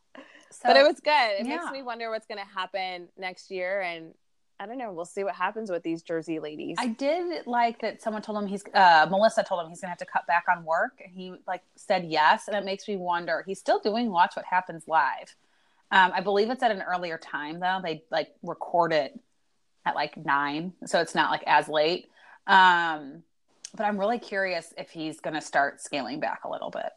So, 0.51 0.63
but 0.65 0.75
it 0.75 0.83
was 0.83 0.99
good. 0.99 1.39
It 1.39 1.47
yeah. 1.47 1.57
makes 1.57 1.71
me 1.71 1.81
wonder 1.81 2.09
what's 2.09 2.27
going 2.27 2.37
to 2.37 2.53
happen 2.53 3.07
next 3.17 3.51
year, 3.51 3.81
and 3.81 4.13
I 4.61 4.67
don't 4.67 4.77
know. 4.77 4.91
We'll 4.91 5.05
see 5.05 5.23
what 5.23 5.33
happens 5.33 5.71
with 5.71 5.81
these 5.81 6.03
Jersey 6.03 6.39
ladies. 6.39 6.75
I 6.77 6.89
did 6.89 7.47
like 7.47 7.81
that 7.81 7.99
someone 7.99 8.21
told 8.21 8.37
him 8.37 8.47
he's 8.47 8.63
uh, 8.75 9.07
Melissa 9.09 9.43
told 9.43 9.63
him 9.63 9.69
he's 9.69 9.81
gonna 9.81 9.89
have 9.89 9.97
to 9.97 10.05
cut 10.05 10.27
back 10.27 10.45
on 10.55 10.63
work, 10.63 11.01
and 11.03 11.11
he 11.11 11.33
like 11.47 11.63
said 11.75 12.05
yes, 12.05 12.47
and 12.47 12.55
it 12.55 12.63
makes 12.63 12.87
me 12.87 12.95
wonder. 12.95 13.43
He's 13.47 13.57
still 13.57 13.79
doing 13.79 14.11
Watch 14.11 14.35
What 14.35 14.45
Happens 14.45 14.83
live. 14.87 15.35
Um, 15.89 16.11
I 16.13 16.21
believe 16.21 16.51
it's 16.51 16.61
at 16.61 16.69
an 16.69 16.83
earlier 16.83 17.17
time 17.17 17.59
though. 17.59 17.79
They 17.83 18.03
like 18.11 18.35
record 18.43 18.93
it 18.93 19.19
at 19.83 19.95
like 19.95 20.15
nine, 20.15 20.73
so 20.85 21.01
it's 21.01 21.15
not 21.15 21.31
like 21.31 21.43
as 21.47 21.67
late. 21.67 22.11
Um, 22.45 23.23
but 23.75 23.85
I'm 23.85 23.99
really 23.99 24.19
curious 24.19 24.75
if 24.77 24.91
he's 24.91 25.19
gonna 25.19 25.41
start 25.41 25.81
scaling 25.81 26.19
back 26.19 26.43
a 26.43 26.49
little 26.49 26.69
bit. 26.69 26.91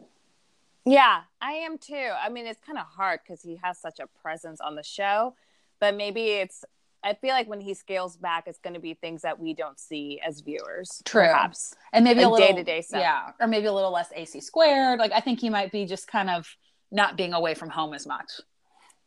Yeah, 0.85 1.23
I 1.41 1.53
am 1.53 1.79
too. 1.79 2.11
I 2.23 2.29
mean, 2.29 2.45
it's 2.47 2.61
kind 2.63 2.79
of 2.79 2.85
hard 2.85 3.21
because 3.25 3.43
he 3.43 3.59
has 3.63 3.79
such 3.79 4.01
a 4.01 4.07
presence 4.21 4.61
on 4.61 4.75
the 4.75 4.83
show, 4.83 5.35
but 5.81 5.97
maybe 5.97 6.27
it's 6.33 6.63
I 7.05 7.13
feel 7.15 7.31
like 7.31 7.47
when 7.47 7.61
he 7.61 7.75
scales 7.75 8.17
back, 8.17 8.45
it's 8.47 8.59
going 8.59 8.75
to 8.75 8.81
be 8.81 8.95
things 8.95 9.23
that 9.23 9.39
we 9.39 9.53
don't 9.53 9.79
see 9.79 10.21
as 10.27 10.41
viewers. 10.41 11.03
True. 11.05 11.23
Perhaps. 11.23 11.75
And 11.93 12.03
maybe 12.05 12.21
like 12.21 12.27
a 12.27 12.31
little 12.31 12.49
day 12.49 12.55
to 12.55 12.65
day 12.65 12.81
stuff. 12.81 13.01
Yeah. 13.01 13.31
Or 13.39 13.47
maybe 13.47 13.67
a 13.67 13.73
little 13.73 13.93
less 13.93 14.09
AC 14.15 14.41
squared. 14.41 14.99
Like 14.99 15.13
I 15.13 15.21
think 15.21 15.39
he 15.39 15.51
might 15.51 15.71
be 15.71 15.85
just 15.85 16.09
kind 16.09 16.31
of 16.31 16.49
not 16.91 17.17
being 17.17 17.35
away 17.35 17.55
from 17.55 17.69
home 17.69 17.93
as 17.93 18.07
much. 18.07 18.41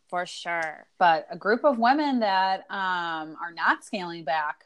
For 0.09 0.25
sure. 0.25 0.85
But 0.99 1.27
a 1.31 1.37
group 1.37 1.65
of 1.65 1.79
women 1.79 2.19
that 2.19 2.59
um, 2.69 3.35
are 3.41 3.51
not 3.53 3.83
scaling 3.83 4.23
back 4.23 4.65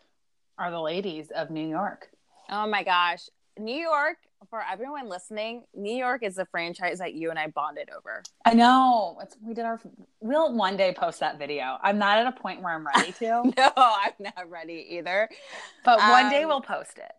are 0.58 0.70
the 0.70 0.82
ladies 0.82 1.32
of 1.32 1.50
New 1.50 1.68
York. 1.68 2.10
Oh 2.50 2.68
my 2.68 2.84
gosh. 2.84 3.30
New 3.60 3.76
York 3.76 4.18
for 4.50 4.64
everyone 4.70 5.08
listening, 5.08 5.64
New 5.76 5.94
York 5.94 6.24
is 6.24 6.38
a 6.38 6.46
franchise 6.46 7.00
that 7.00 7.14
you 7.14 7.30
and 7.30 7.38
I 7.38 7.48
bonded 7.48 7.90
over. 7.96 8.24
I 8.46 8.54
know. 8.54 9.18
It's, 9.22 9.38
we 9.42 9.54
did 9.54 9.66
our. 9.66 9.80
We'll 10.20 10.56
one 10.56 10.78
day 10.78 10.94
post 10.94 11.20
that 11.20 11.38
video. 11.38 11.78
I'm 11.82 11.98
not 11.98 12.18
at 12.18 12.28
a 12.28 12.32
point 12.32 12.62
where 12.62 12.74
I'm 12.74 12.86
ready 12.86 13.12
to. 13.14 13.44
no, 13.58 13.72
I'm 13.78 14.14
not 14.20 14.50
ready 14.50 14.88
either. 14.92 15.30
But 15.86 16.00
one 16.00 16.30
day 16.30 16.44
um, 16.44 16.50
we'll 16.50 16.62
post 16.62 16.98
it. 16.98 17.12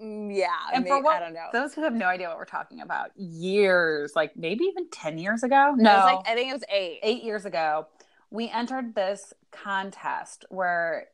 Mm, 0.00 0.36
yeah, 0.36 0.48
and 0.72 0.84
maybe, 0.84 0.90
for 0.90 1.02
what, 1.02 1.16
I 1.16 1.20
don't 1.20 1.34
know. 1.34 1.48
Those 1.52 1.74
who 1.74 1.82
have 1.82 1.94
no 1.94 2.06
idea 2.06 2.28
what 2.28 2.36
we're 2.36 2.44
talking 2.44 2.80
about, 2.80 3.10
years, 3.16 4.12
like 4.14 4.36
maybe 4.36 4.64
even 4.64 4.88
ten 4.90 5.18
years 5.18 5.42
ago. 5.42 5.74
No, 5.76 5.90
like 5.90 6.28
I 6.28 6.34
think 6.34 6.50
it 6.50 6.52
was 6.52 6.64
eight. 6.72 7.00
Eight 7.02 7.24
years 7.24 7.44
ago, 7.44 7.86
we 8.30 8.48
entered 8.50 8.94
this 8.94 9.32
contest 9.50 10.44
where 10.50 11.06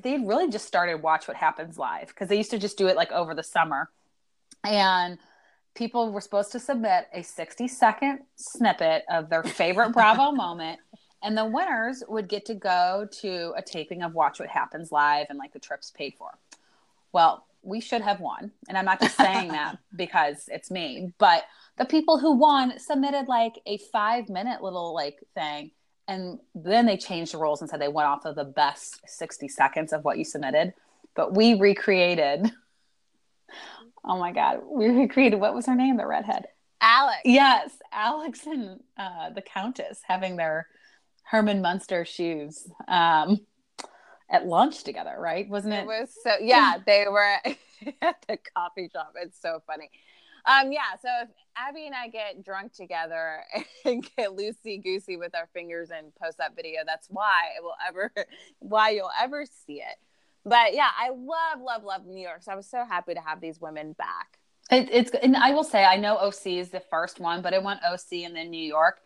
they 0.00 0.18
really 0.18 0.50
just 0.50 0.66
started 0.66 1.02
Watch 1.02 1.28
What 1.28 1.36
Happens 1.36 1.78
Live 1.78 2.08
because 2.08 2.28
they 2.28 2.36
used 2.36 2.50
to 2.50 2.58
just 2.58 2.78
do 2.78 2.86
it 2.86 2.96
like 2.96 3.12
over 3.12 3.34
the 3.34 3.42
summer 3.42 3.90
and 4.64 5.18
people 5.74 6.12
were 6.12 6.20
supposed 6.20 6.52
to 6.52 6.60
submit 6.60 7.08
a 7.12 7.22
60 7.22 7.68
second 7.68 8.20
snippet 8.36 9.04
of 9.10 9.28
their 9.30 9.42
favorite 9.42 9.92
Bravo 9.92 10.32
moment. 10.32 10.78
And 11.22 11.38
the 11.38 11.44
winners 11.44 12.02
would 12.08 12.28
get 12.28 12.46
to 12.46 12.54
go 12.54 13.06
to 13.20 13.52
a 13.56 13.62
taping 13.62 14.02
of 14.02 14.14
Watch 14.14 14.40
What 14.40 14.48
Happens 14.48 14.90
Live 14.90 15.26
and 15.30 15.38
like 15.38 15.52
the 15.52 15.60
trips 15.60 15.92
paid 15.92 16.14
for. 16.18 16.30
Well, 17.12 17.46
we 17.62 17.80
should 17.80 18.02
have 18.02 18.20
won. 18.20 18.50
And 18.68 18.76
I'm 18.76 18.84
not 18.84 19.00
just 19.00 19.16
saying 19.16 19.48
that 19.52 19.78
because 19.94 20.48
it's 20.48 20.70
me, 20.70 21.12
but 21.18 21.44
the 21.78 21.84
people 21.84 22.18
who 22.18 22.32
won 22.32 22.78
submitted 22.78 23.28
like 23.28 23.54
a 23.66 23.78
five 23.92 24.28
minute 24.28 24.62
little 24.62 24.94
like 24.94 25.22
thing. 25.34 25.70
And 26.08 26.38
then 26.54 26.86
they 26.86 26.96
changed 26.96 27.32
the 27.32 27.38
rules 27.38 27.60
and 27.60 27.70
said 27.70 27.80
they 27.80 27.88
went 27.88 28.08
off 28.08 28.24
of 28.24 28.34
the 28.34 28.44
best 28.44 29.00
60 29.06 29.48
seconds 29.48 29.92
of 29.92 30.04
what 30.04 30.18
you 30.18 30.24
submitted. 30.24 30.74
But 31.14 31.34
we 31.34 31.54
recreated 31.54 32.50
Oh 34.04 34.18
my 34.18 34.32
God. 34.32 34.60
We 34.66 34.88
recreated 34.88 35.40
what 35.40 35.54
was 35.54 35.66
her 35.66 35.74
name? 35.74 35.96
The 35.96 36.06
redhead. 36.06 36.46
Alex. 36.80 37.20
Yes. 37.24 37.70
Alex 37.92 38.46
and 38.46 38.80
uh, 38.96 39.30
the 39.30 39.42
Countess 39.42 40.00
having 40.06 40.36
their 40.36 40.66
Herman 41.24 41.62
Munster 41.62 42.04
shoes 42.04 42.66
um, 42.88 43.38
at 44.28 44.46
lunch 44.46 44.82
together, 44.82 45.14
right? 45.18 45.48
Wasn't 45.48 45.72
it? 45.72 45.84
It 45.84 45.86
was 45.86 46.12
so, 46.22 46.32
yeah, 46.40 46.78
they 46.84 47.06
were 47.08 47.36
at 48.02 48.24
the 48.26 48.38
coffee 48.56 48.90
shop. 48.92 49.12
It's 49.22 49.40
so 49.40 49.62
funny. 49.66 49.90
Um, 50.44 50.72
yeah, 50.72 50.96
so 51.00 51.08
if 51.22 51.28
Abby 51.56 51.86
and 51.86 51.94
I 51.94 52.08
get 52.08 52.44
drunk 52.44 52.72
together 52.72 53.44
and 53.84 54.02
get 54.16 54.30
loosey 54.30 54.82
goosey 54.82 55.16
with 55.16 55.34
our 55.34 55.48
fingers 55.52 55.90
and 55.90 56.12
post 56.22 56.38
that 56.38 56.56
video, 56.56 56.80
that's 56.84 57.08
why 57.10 57.50
it 57.56 57.62
will 57.62 57.76
ever, 57.86 58.12
why 58.58 58.90
you'll 58.90 59.10
ever 59.20 59.44
see 59.46 59.74
it 59.74 59.98
but 60.44 60.74
yeah, 60.74 60.88
I 60.98 61.10
love, 61.10 61.60
love, 61.62 61.84
love 61.84 62.06
New 62.06 62.20
York. 62.20 62.42
So 62.42 62.52
I 62.52 62.56
was 62.56 62.68
so 62.68 62.84
happy 62.84 63.14
to 63.14 63.20
have 63.20 63.40
these 63.40 63.60
women 63.60 63.92
back. 63.92 64.38
It, 64.70 64.88
it's, 64.90 65.10
and 65.10 65.36
I 65.36 65.52
will 65.52 65.64
say, 65.64 65.84
I 65.84 65.96
know 65.96 66.16
OC 66.16 66.46
is 66.46 66.70
the 66.70 66.82
first 66.90 67.20
one, 67.20 67.42
but 67.42 67.52
it 67.52 67.62
went 67.62 67.80
OC 67.84 68.24
and 68.24 68.34
then 68.34 68.50
New 68.50 68.64
York. 68.64 69.00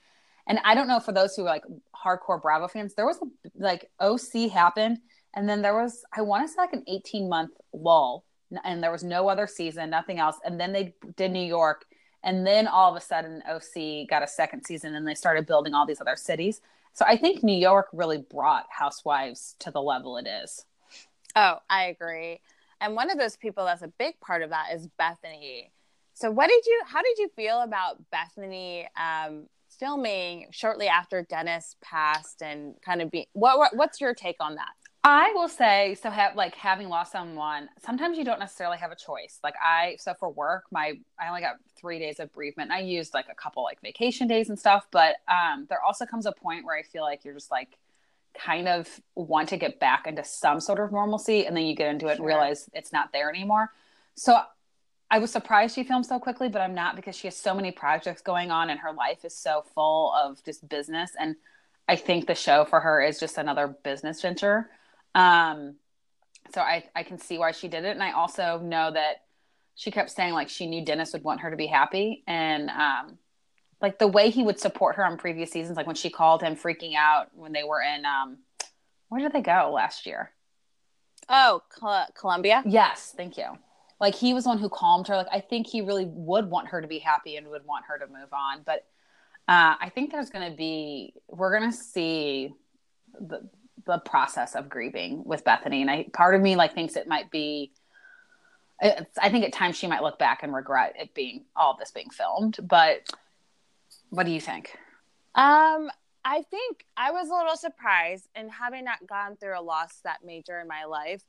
And 0.46 0.60
I 0.64 0.74
don't 0.74 0.88
know 0.88 1.00
for 1.00 1.12
those 1.12 1.34
who 1.34 1.42
are 1.42 1.46
like 1.46 1.64
hardcore 1.94 2.40
Bravo 2.40 2.68
fans, 2.68 2.94
there 2.94 3.06
was 3.06 3.18
a, 3.18 3.26
like 3.58 3.90
OC 4.00 4.50
happened, 4.50 4.98
and 5.34 5.48
then 5.48 5.60
there 5.60 5.74
was 5.74 6.04
I 6.16 6.22
want 6.22 6.46
to 6.46 6.52
say 6.52 6.60
like 6.60 6.72
an 6.72 6.84
18 6.86 7.28
month 7.28 7.50
lull, 7.72 8.24
and 8.64 8.82
there 8.82 8.92
was 8.92 9.04
no 9.04 9.28
other 9.28 9.46
season, 9.46 9.90
nothing 9.90 10.18
else. 10.18 10.36
And 10.44 10.58
then 10.60 10.72
they 10.72 10.94
did 11.16 11.32
New 11.32 11.44
York, 11.44 11.84
and 12.22 12.46
then 12.46 12.66
all 12.66 12.90
of 12.90 12.96
a 12.96 13.04
sudden 13.04 13.42
OC 13.48 14.08
got 14.08 14.22
a 14.22 14.28
second 14.28 14.64
season, 14.64 14.94
and 14.94 15.06
they 15.06 15.14
started 15.14 15.46
building 15.46 15.74
all 15.74 15.86
these 15.86 16.00
other 16.00 16.16
cities. 16.16 16.60
So 16.92 17.04
I 17.06 17.16
think 17.16 17.42
New 17.42 17.56
York 17.56 17.88
really 17.92 18.18
brought 18.18 18.66
Housewives 18.70 19.54
to 19.60 19.70
the 19.70 19.82
level 19.82 20.16
it 20.16 20.26
is. 20.26 20.64
Oh, 21.34 21.58
I 21.68 21.84
agree. 21.84 22.40
And 22.80 22.94
one 22.94 23.10
of 23.10 23.18
those 23.18 23.36
people 23.36 23.66
that's 23.66 23.82
a 23.82 23.92
big 23.98 24.18
part 24.20 24.42
of 24.42 24.50
that 24.50 24.68
is 24.74 24.88
Bethenny. 24.98 25.70
So, 26.14 26.30
what 26.30 26.48
did 26.48 26.64
you? 26.64 26.80
How 26.86 27.02
did 27.02 27.18
you 27.18 27.28
feel 27.36 27.60
about 27.60 27.98
Bethenny 28.10 28.86
um, 28.96 29.46
filming 29.78 30.46
shortly 30.50 30.88
after 30.88 31.22
Dennis 31.22 31.76
passed, 31.82 32.42
and 32.42 32.74
kind 32.82 33.02
of 33.02 33.10
be 33.10 33.28
what, 33.34 33.58
what? 33.58 33.76
What's 33.76 34.00
your 34.00 34.14
take 34.14 34.36
on 34.40 34.54
that? 34.54 34.72
I 35.08 35.30
will 35.36 35.48
say 35.48 35.96
so. 36.02 36.10
Have 36.10 36.34
like 36.34 36.56
having 36.56 36.88
lost 36.88 37.12
someone, 37.12 37.68
sometimes 37.84 38.18
you 38.18 38.24
don't 38.24 38.40
necessarily 38.40 38.76
have 38.78 38.90
a 38.90 38.96
choice. 38.96 39.38
Like 39.44 39.54
I, 39.64 39.94
so 40.00 40.14
for 40.18 40.30
work, 40.30 40.64
my 40.72 40.94
I 41.16 41.28
only 41.28 41.42
got 41.42 41.58
three 41.76 42.00
days 42.00 42.18
of 42.18 42.32
bereavement. 42.32 42.72
I 42.72 42.80
used 42.80 43.14
like 43.14 43.26
a 43.30 43.34
couple 43.36 43.62
like 43.62 43.80
vacation 43.80 44.26
days 44.26 44.48
and 44.48 44.58
stuff, 44.58 44.88
but 44.90 45.14
um, 45.28 45.66
there 45.68 45.80
also 45.80 46.06
comes 46.06 46.26
a 46.26 46.32
point 46.32 46.64
where 46.64 46.76
I 46.76 46.82
feel 46.82 47.04
like 47.04 47.24
you're 47.24 47.34
just 47.34 47.52
like 47.52 47.78
kind 48.36 48.66
of 48.66 48.88
want 49.14 49.48
to 49.50 49.56
get 49.56 49.78
back 49.78 50.08
into 50.08 50.24
some 50.24 50.58
sort 50.58 50.80
of 50.80 50.90
normalcy, 50.90 51.46
and 51.46 51.56
then 51.56 51.66
you 51.66 51.76
get 51.76 51.88
into 51.88 52.06
it 52.08 52.16
Sure. 52.16 52.16
and 52.16 52.26
realize 52.26 52.68
it's 52.74 52.92
not 52.92 53.12
there 53.12 53.30
anymore. 53.30 53.70
So 54.16 54.40
I 55.08 55.20
was 55.20 55.30
surprised 55.30 55.76
she 55.76 55.84
filmed 55.84 56.06
so 56.06 56.18
quickly, 56.18 56.48
but 56.48 56.62
I'm 56.62 56.74
not 56.74 56.96
because 56.96 57.14
she 57.14 57.28
has 57.28 57.36
so 57.36 57.54
many 57.54 57.70
projects 57.70 58.22
going 58.22 58.50
on, 58.50 58.70
and 58.70 58.80
her 58.80 58.92
life 58.92 59.24
is 59.24 59.36
so 59.36 59.64
full 59.72 60.12
of 60.14 60.42
just 60.44 60.68
business 60.68 61.12
and. 61.16 61.36
I 61.88 61.94
think 61.94 62.26
the 62.26 62.34
show 62.34 62.64
for 62.64 62.80
her 62.80 63.00
is 63.00 63.20
just 63.20 63.38
another 63.38 63.68
business 63.68 64.20
venture. 64.20 64.68
Um, 65.16 65.76
so 66.54 66.60
I, 66.60 66.84
I 66.94 67.02
can 67.02 67.18
see 67.18 67.38
why 67.38 67.52
she 67.52 67.68
did 67.68 67.84
it. 67.84 67.90
And 67.90 68.02
I 68.02 68.12
also 68.12 68.60
know 68.62 68.90
that 68.92 69.22
she 69.74 69.90
kept 69.90 70.10
saying 70.10 70.32
like 70.32 70.48
she 70.48 70.66
knew 70.66 70.84
Dennis 70.84 71.12
would 71.12 71.24
want 71.24 71.40
her 71.40 71.50
to 71.50 71.56
be 71.56 71.66
happy. 71.66 72.22
And 72.26 72.70
um, 72.70 73.18
like 73.80 73.98
the 73.98 74.06
way 74.06 74.30
he 74.30 74.42
would 74.42 74.60
support 74.60 74.96
her 74.96 75.04
on 75.04 75.16
previous 75.16 75.50
seasons, 75.50 75.76
like 75.76 75.86
when 75.86 75.96
she 75.96 76.10
called 76.10 76.42
him 76.42 76.54
freaking 76.54 76.94
out 76.94 77.28
when 77.34 77.52
they 77.52 77.64
were 77.64 77.80
in, 77.82 78.04
um, 78.04 78.38
where 79.08 79.20
did 79.20 79.32
they 79.32 79.42
go 79.42 79.72
last 79.72 80.06
year? 80.06 80.30
Oh, 81.28 81.62
Col- 81.70 82.06
Colombia. 82.14 82.62
Yes, 82.66 83.12
thank 83.16 83.36
you. 83.36 83.58
Like 84.00 84.14
he 84.14 84.34
was 84.34 84.44
the 84.44 84.50
one 84.50 84.58
who 84.58 84.68
calmed 84.68 85.08
her. 85.08 85.16
Like 85.16 85.28
I 85.32 85.40
think 85.40 85.66
he 85.66 85.80
really 85.80 86.04
would 86.06 86.50
want 86.50 86.68
her 86.68 86.80
to 86.80 86.86
be 86.86 86.98
happy 86.98 87.36
and 87.36 87.48
would 87.48 87.64
want 87.64 87.86
her 87.88 87.98
to 87.98 88.06
move 88.06 88.32
on. 88.32 88.62
But 88.64 88.86
uh, 89.48 89.74
I 89.80 89.90
think 89.94 90.12
there's 90.12 90.30
going 90.30 90.50
to 90.50 90.56
be 90.56 91.14
we're 91.28 91.58
going 91.58 91.70
to 91.70 91.76
see 91.76 92.52
the 93.18 93.48
the 93.86 93.98
process 93.98 94.54
of 94.54 94.68
grieving 94.68 95.22
with 95.24 95.44
Bethenny, 95.44 95.80
and 95.80 95.90
I 95.90 96.06
part 96.12 96.34
of 96.34 96.42
me 96.42 96.56
like 96.56 96.74
thinks 96.74 96.96
it 96.96 97.06
might 97.06 97.30
be. 97.30 97.72
I 98.80 99.30
think 99.30 99.44
at 99.44 99.54
times 99.54 99.76
she 99.78 99.86
might 99.86 100.02
look 100.02 100.18
back 100.18 100.42
and 100.42 100.54
regret 100.54 100.94
it 100.98 101.14
being 101.14 101.44
all 101.56 101.78
this 101.78 101.90
being 101.92 102.10
filmed. 102.10 102.58
But 102.62 103.08
what 104.10 104.26
do 104.26 104.32
you 104.32 104.40
think? 104.40 104.76
Um, 105.34 105.90
I 106.24 106.42
think 106.50 106.84
I 106.96 107.10
was 107.12 107.28
a 107.28 107.34
little 107.34 107.56
surprised, 107.56 108.28
and 108.34 108.50
having 108.50 108.84
not 108.84 109.06
gone 109.06 109.36
through 109.36 109.58
a 109.58 109.62
loss 109.62 110.00
that 110.04 110.18
major 110.24 110.60
in 110.60 110.68
my 110.68 110.84
life, 110.84 111.22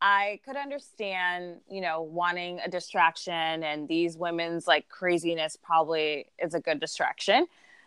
I 0.00 0.40
could 0.44 0.56
understand, 0.56 1.60
you 1.68 1.80
know, 1.80 2.02
wanting 2.02 2.60
a 2.64 2.70
distraction, 2.70 3.62
and 3.62 3.88
these 3.88 4.16
women's 4.16 4.66
like 4.66 4.88
craziness 4.88 5.56
probably 5.56 6.26
is 6.38 6.54
a 6.54 6.60
good 6.60 6.80
distraction. 6.80 7.46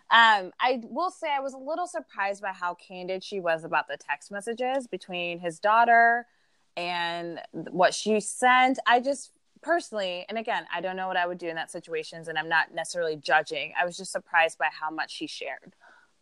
Um, 0.09 0.51
I 0.59 0.81
will 0.83 1.11
say 1.11 1.27
I 1.29 1.41
was 1.41 1.53
a 1.53 1.57
little 1.57 1.87
surprised 1.87 2.41
by 2.41 2.53
how 2.53 2.75
candid 2.75 3.23
she 3.23 3.39
was 3.39 3.63
about 3.63 3.87
the 3.87 3.97
text 3.97 4.31
messages 4.31 4.87
between 4.87 5.39
his 5.39 5.59
daughter 5.59 6.25
and 6.77 7.41
what 7.51 7.93
she 7.93 8.19
sent. 8.19 8.79
I 8.85 9.01
just 9.01 9.31
personally, 9.61 10.25
and 10.29 10.37
again, 10.37 10.65
I 10.73 10.79
don't 10.79 10.95
know 10.95 11.07
what 11.07 11.17
I 11.17 11.27
would 11.27 11.37
do 11.37 11.47
in 11.47 11.55
that 11.55 11.71
situations, 11.71 12.27
and 12.27 12.37
I'm 12.37 12.47
not 12.47 12.73
necessarily 12.73 13.17
judging. 13.17 13.73
I 13.79 13.85
was 13.85 13.97
just 13.97 14.11
surprised 14.11 14.57
by 14.57 14.67
how 14.71 14.89
much 14.89 15.11
she 15.11 15.27
shared. 15.27 15.73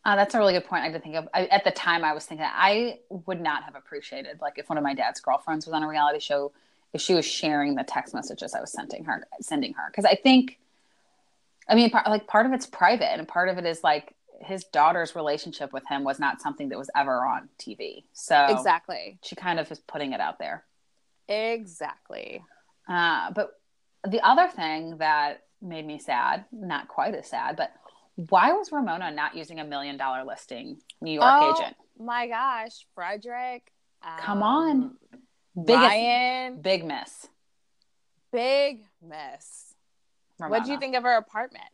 Uh, 0.04 0.16
that's 0.16 0.36
a 0.36 0.38
really 0.38 0.54
good 0.54 0.66
point. 0.66 0.84
I 0.84 0.92
didn't 0.92 1.04
think 1.04 1.16
of. 1.16 1.28
I, 1.34 1.46
at 1.48 1.64
the 1.64 1.72
time, 1.72 2.04
I 2.04 2.14
was 2.14 2.26
thinking 2.26 2.46
I 2.50 3.00
would 3.10 3.42
not 3.42 3.64
have 3.64 3.76
appreciated 3.76 4.40
like 4.42 4.58
if 4.58 4.70
one 4.70 4.78
of 4.78 4.84
my 4.84 4.94
dad's 4.94 5.20
girlfriends 5.20 5.66
was 5.66 5.74
on 5.74 5.84
a 5.84 5.88
reality 5.88 6.20
show, 6.20 6.52
if 6.94 7.02
she 7.02 7.14
was 7.14 7.26
sharing 7.26 7.76
the 7.76 7.84
text 7.84 8.14
messages 8.14 8.54
I 8.54 8.62
was 8.62 8.72
sending 8.72 9.04
her, 9.06 9.28
sending 9.42 9.74
her, 9.74 9.84
because 9.92 10.06
I 10.06 10.16
think, 10.16 10.60
I 11.68 11.76
mean, 11.76 11.92
like 12.08 12.28
part 12.28 12.46
of 12.46 12.54
it's 12.54 12.66
private, 12.68 13.12
and 13.18 13.28
part 13.28 13.50
of 13.50 13.58
it 13.58 13.66
is 13.66 13.84
like 13.84 14.14
his 14.42 14.66
daughter's 14.66 15.16
relationship 15.16 15.72
with 15.74 15.84
him 15.90 16.04
was 16.04 16.20
not 16.20 16.42
something 16.42 16.70
that 16.70 16.78
was 16.78 16.90
ever 16.96 17.26
on 17.26 17.50
TV. 17.60 18.04
So 18.14 18.46
Exactly. 18.50 19.18
she 19.24 19.36
kind 19.36 19.60
of 19.60 19.72
is 19.72 19.80
putting 19.80 20.14
it 20.14 20.20
out 20.20 20.40
there. 20.40 20.64
Exactly. 21.28 22.44
Uh, 22.88 23.32
but 23.32 23.52
the 24.08 24.22
other 24.22 24.48
thing 24.48 24.98
that 24.98 25.42
made 25.62 25.86
me 25.88 25.98
sad, 25.98 26.46
not 26.52 26.88
quite 26.88 27.16
as 27.16 27.28
sad, 27.30 27.56
but 27.56 27.72
why 28.30 28.52
was 28.54 28.72
Ramona 28.72 29.12
not 29.12 29.36
using 29.36 29.60
a 29.60 29.64
million 29.66 29.98
dollar 29.98 30.24
listing 30.24 30.78
New 31.02 31.12
York 31.12 31.26
Oh, 31.28 31.56
agent? 31.58 31.76
My 32.00 32.28
gosh, 32.28 32.86
Fredrik. 32.96 33.62
Come 34.20 34.44
um, 34.44 34.44
on. 34.44 34.92
Biggest, 35.56 35.82
Ryan, 35.82 36.62
big 36.62 36.86
miss. 36.86 37.28
big 38.32 38.84
miss. 39.02 39.74
What 40.38 40.66
do 40.66 40.72
you 40.72 40.80
think 40.80 40.96
of 40.96 41.04
her 41.04 41.16
apartment? 41.18 41.66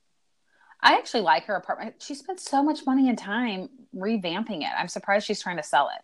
I 0.84 0.94
actually 0.98 1.22
like 1.22 1.46
her 1.46 1.56
apartment. 1.56 1.96
She 2.00 2.16
spent 2.16 2.40
so 2.40 2.64
much 2.64 2.86
money 2.86 3.08
and 3.08 3.18
time 3.18 3.70
revamping 3.96 4.62
it. 4.62 4.70
I'm 4.78 4.88
surprised 4.88 5.28
she's 5.28 5.42
trying 5.42 5.58
to 5.58 5.64
sell 5.64 5.90
it. 5.90 6.04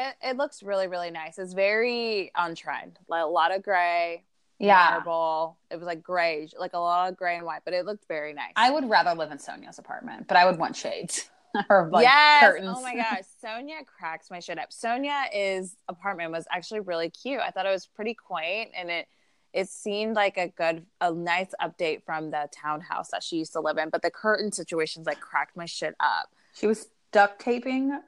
It, 0.00 0.30
it 0.30 0.36
looks 0.36 0.62
really, 0.62 0.88
really 0.88 1.10
nice. 1.10 1.38
It's 1.38 1.54
very 1.54 2.30
on 2.34 2.54
trend. 2.54 2.98
Like 3.08 3.22
a 3.22 3.28
lot 3.28 3.54
of 3.54 3.62
gray, 3.62 4.24
Yeah. 4.58 4.88
marble. 4.90 5.58
It 5.70 5.76
was 5.76 5.86
like 5.86 6.02
gray, 6.02 6.48
like 6.58 6.72
a 6.74 6.78
lot 6.78 7.08
of 7.10 7.16
gray 7.16 7.36
and 7.36 7.46
white, 7.46 7.62
but 7.64 7.74
it 7.74 7.86
looked 7.86 8.06
very 8.08 8.32
nice. 8.34 8.52
I 8.56 8.70
would 8.70 8.90
rather 8.90 9.14
live 9.14 9.30
in 9.30 9.38
Sonja's 9.38 9.78
apartment, 9.78 10.26
but 10.28 10.36
I 10.36 10.44
would 10.46 10.58
want 10.58 10.74
shades 10.76 11.30
or 11.70 11.88
like 11.90 12.02
yes. 12.02 12.42
Oh 12.42 12.46
curtains. 12.48 12.76
Oh 12.78 12.82
my 12.82 12.94
gosh. 12.96 13.22
Sonja 13.44 13.86
cracks 13.86 14.30
my 14.30 14.40
shit 14.40 14.58
up. 14.58 14.70
Sonja's 14.70 15.76
apartment 15.88 16.32
was 16.32 16.44
actually 16.50 16.80
really 16.80 17.08
cute. 17.08 17.40
I 17.40 17.50
thought 17.50 17.66
it 17.66 17.70
was 17.70 17.86
pretty 17.86 18.14
quaint 18.14 18.72
and 18.76 18.90
it 18.90 19.06
it 19.56 19.68
seemed 19.70 20.16
like 20.16 20.36
a 20.38 20.48
good 20.48 20.86
a 21.00 21.12
nice 21.12 21.54
update 21.60 22.04
from 22.04 22.30
the 22.30 22.48
townhouse 22.52 23.10
that 23.10 23.24
she 23.24 23.38
used 23.38 23.54
to 23.54 23.60
live 23.60 23.78
in. 23.78 23.90
But 23.90 24.02
the 24.02 24.10
curtain 24.12 24.52
situations 24.52 25.06
like 25.06 25.20
cracked 25.20 25.56
my 25.56 25.66
shit 25.66 25.96
up. 26.00 26.30
She 26.54 26.68
was 26.68 26.88
duct 27.12 27.40
taping 27.40 28.00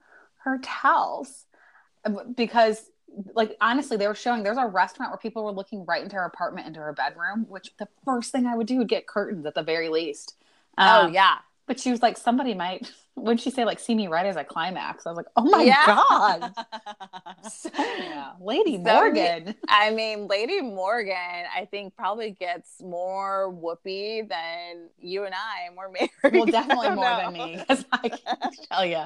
her 0.44 0.58
towels 0.62 1.46
because 2.36 2.90
like 3.34 3.56
honestly 3.60 3.96
they 3.96 4.06
were 4.06 4.14
showing 4.14 4.42
there's 4.42 4.58
a 4.58 4.66
restaurant 4.66 5.10
where 5.10 5.18
people 5.18 5.44
were 5.44 5.52
looking 5.52 5.84
right 5.86 6.02
into 6.02 6.16
her 6.16 6.24
apartment 6.24 6.66
into 6.66 6.80
her 6.80 6.92
bedroom 6.92 7.46
which 7.48 7.72
the 7.78 7.88
first 8.04 8.32
thing 8.32 8.46
i 8.46 8.54
would 8.56 8.66
do 8.66 8.78
would 8.78 8.88
get 8.88 9.06
curtains 9.06 9.46
at 9.46 9.54
the 9.54 9.62
very 9.62 9.88
least 9.88 10.36
oh 10.78 11.06
Um, 11.06 11.14
yeah. 11.14 11.38
But 11.68 11.78
she 11.78 11.90
was 11.92 12.02
like 12.02 12.16
somebody 12.16 12.54
might 12.54 12.90
when 13.14 13.36
she 13.36 13.50
say 13.50 13.64
like 13.64 13.78
see 13.78 13.94
me 13.94 14.08
right 14.08 14.26
as 14.26 14.36
I 14.36 14.42
climax 14.44 15.04
i 15.06 15.10
was 15.10 15.16
like 15.16 15.26
oh 15.36 15.42
my 15.50 15.62
Yeah. 15.62 15.84
god 15.86 16.52
Sonja, 17.44 18.34
lady 18.40 18.78
Sonja- 18.78 18.84
morgan 18.84 19.54
I 19.68 19.90
mean, 19.90 20.26
Lady 20.28 20.60
Morgan, 20.60 21.14
I 21.54 21.66
think 21.70 21.94
probably 21.96 22.30
gets 22.30 22.80
more 22.82 23.50
whoopee 23.50 24.22
than 24.22 24.88
you 24.98 25.24
and 25.24 25.34
I, 25.34 25.66
and 25.66 25.76
we're 25.76 25.90
married. 26.22 26.36
well 26.36 26.46
definitely 26.46 26.90
more 26.90 27.10
know. 27.10 27.16
than 27.24 27.32
me 27.32 27.56
because 27.58 27.84
i 27.92 28.08
can 28.08 28.50
tell 28.70 28.84
you 28.84 29.04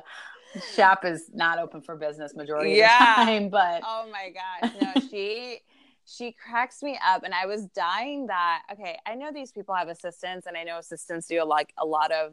shop 0.75 1.05
is 1.05 1.31
not 1.33 1.59
open 1.59 1.81
for 1.81 1.96
business 1.96 2.35
majority 2.35 2.72
Yeah. 2.72 3.22
of 3.22 3.27
the 3.27 3.33
time 3.33 3.48
but 3.48 3.83
Oh 3.85 4.07
my 4.12 4.31
gosh. 4.31 4.70
No, 4.81 4.92
she 5.11 5.61
she 6.05 6.33
cracks 6.33 6.83
me 6.83 6.98
up 7.07 7.22
and 7.22 7.33
I 7.33 7.46
was 7.46 7.66
dying 7.68 8.27
that 8.27 8.62
okay, 8.72 8.98
I 9.07 9.14
know 9.14 9.31
these 9.33 9.53
people 9.53 9.75
have 9.75 9.88
assistants 9.88 10.46
and 10.46 10.57
I 10.57 10.64
know 10.64 10.79
assistants 10.79 11.27
do 11.29 11.42
like 11.44 11.72
a 11.79 11.87
lot 11.87 12.12
of 12.12 12.33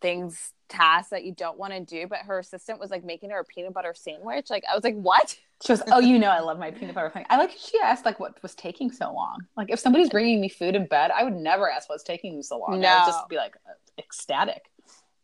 things 0.00 0.52
tasks 0.68 1.10
that 1.10 1.24
you 1.24 1.32
don't 1.32 1.58
want 1.58 1.72
to 1.72 1.80
do, 1.80 2.06
but 2.06 2.18
her 2.20 2.38
assistant 2.38 2.78
was 2.78 2.90
like 2.90 3.04
making 3.04 3.30
her 3.30 3.40
a 3.40 3.44
peanut 3.44 3.72
butter 3.72 3.94
sandwich. 3.94 4.50
Like 4.50 4.64
I 4.70 4.74
was 4.74 4.84
like, 4.84 4.94
"What?" 4.96 5.36
She 5.64 5.72
was 5.72 5.82
"Oh, 5.88 5.98
you 6.00 6.18
know, 6.18 6.30
I 6.30 6.40
love 6.40 6.58
my 6.58 6.70
peanut 6.70 6.94
butter 6.94 7.10
thing." 7.10 7.24
I 7.30 7.36
like. 7.36 7.50
She 7.52 7.78
asked 7.82 8.04
like, 8.04 8.20
"What 8.20 8.40
was 8.42 8.54
taking 8.54 8.90
so 8.92 9.12
long?" 9.12 9.38
Like, 9.56 9.70
if 9.70 9.80
somebody's 9.80 10.10
bringing 10.10 10.40
me 10.40 10.48
food 10.48 10.76
in 10.76 10.86
bed, 10.86 11.10
I 11.10 11.24
would 11.24 11.34
never 11.34 11.70
ask 11.70 11.88
what's 11.88 12.02
taking 12.04 12.34
you 12.34 12.42
so 12.42 12.58
long. 12.58 12.70
I 12.70 12.72
would 12.76 12.82
No. 12.82 13.02
just 13.06 13.28
be 13.28 13.36
like 13.36 13.56
ecstatic. 13.98 14.70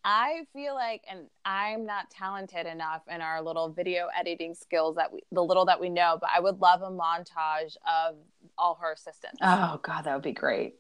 I 0.06 0.46
feel 0.52 0.74
like, 0.74 1.02
and 1.10 1.28
I'm 1.46 1.87
not 1.87 2.10
talented 2.10 2.66
enough 2.66 3.00
in 3.08 3.22
our 3.22 3.40
little 3.40 3.70
video 3.70 4.08
editing 4.14 4.54
skills 4.54 4.96
that 4.96 5.10
we, 5.10 5.22
the 5.32 5.42
little 5.42 5.64
that 5.64 5.80
we 5.80 5.88
know, 5.88 6.18
but 6.20 6.28
I 6.34 6.40
would 6.40 6.60
love 6.60 6.82
a 6.82 6.90
montage 6.90 7.76
of 7.88 8.16
all 8.58 8.74
her 8.82 8.92
assistants 8.92 9.38
Oh 9.40 9.80
God, 9.82 10.02
that 10.04 10.12
would 10.12 10.22
be 10.22 10.32
great. 10.32 10.74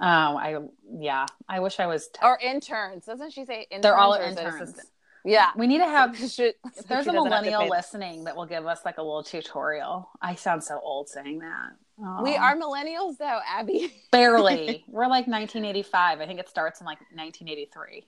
Um, 0.00 0.36
I 0.36 0.58
yeah, 1.00 1.26
I 1.48 1.60
wish 1.60 1.80
I 1.80 1.86
was. 1.86 2.08
T- 2.08 2.20
or 2.22 2.38
interns. 2.40 3.04
Doesn't 3.04 3.32
she 3.32 3.44
say 3.44 3.62
interns? 3.70 3.82
They're 3.82 3.96
all 3.96 4.14
or 4.14 4.22
is 4.22 4.36
it 4.36 4.38
interns. 4.38 4.80
Yeah. 5.24 5.50
We 5.56 5.66
need 5.66 5.78
to 5.78 5.86
have. 5.86 6.16
Should- 6.30 6.54
If 6.76 6.86
there's 6.86 7.06
a 7.06 7.12
doesn't 7.12 7.14
have 7.14 7.24
to 7.24 7.50
millennial 7.50 7.68
listening 7.68 8.24
that 8.24 8.36
will 8.36 8.46
give 8.46 8.66
us 8.66 8.80
like 8.84 8.98
a 8.98 9.02
little 9.02 9.24
tutorial. 9.24 10.08
I 10.22 10.36
sound 10.36 10.62
so 10.62 10.78
old 10.82 11.08
saying 11.08 11.40
that. 11.40 12.22
We 12.22 12.36
are 12.36 12.56
millennials, 12.56 13.18
though, 13.18 13.40
Abby. 13.44 13.92
barely. 14.12 14.84
We're 14.86 15.08
like 15.08 15.26
1985. 15.26 16.20
I 16.20 16.26
think 16.26 16.38
it 16.38 16.48
starts 16.48 16.80
in 16.80 16.86
like 16.86 16.98
1983. 17.12 18.06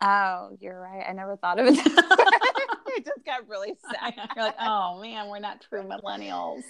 Oh, 0.00 0.56
you're 0.60 0.80
right. 0.80 1.04
I 1.08 1.12
never 1.12 1.36
thought 1.36 1.60
of 1.60 1.66
it. 1.68 1.78
I 1.86 3.00
just 3.04 3.24
got 3.24 3.48
really 3.48 3.74
sad. 3.92 4.14
You're 4.34 4.44
like, 4.44 4.56
oh 4.60 5.00
man, 5.00 5.28
we're 5.28 5.38
not 5.38 5.60
true 5.60 5.82
millennials. 5.84 6.62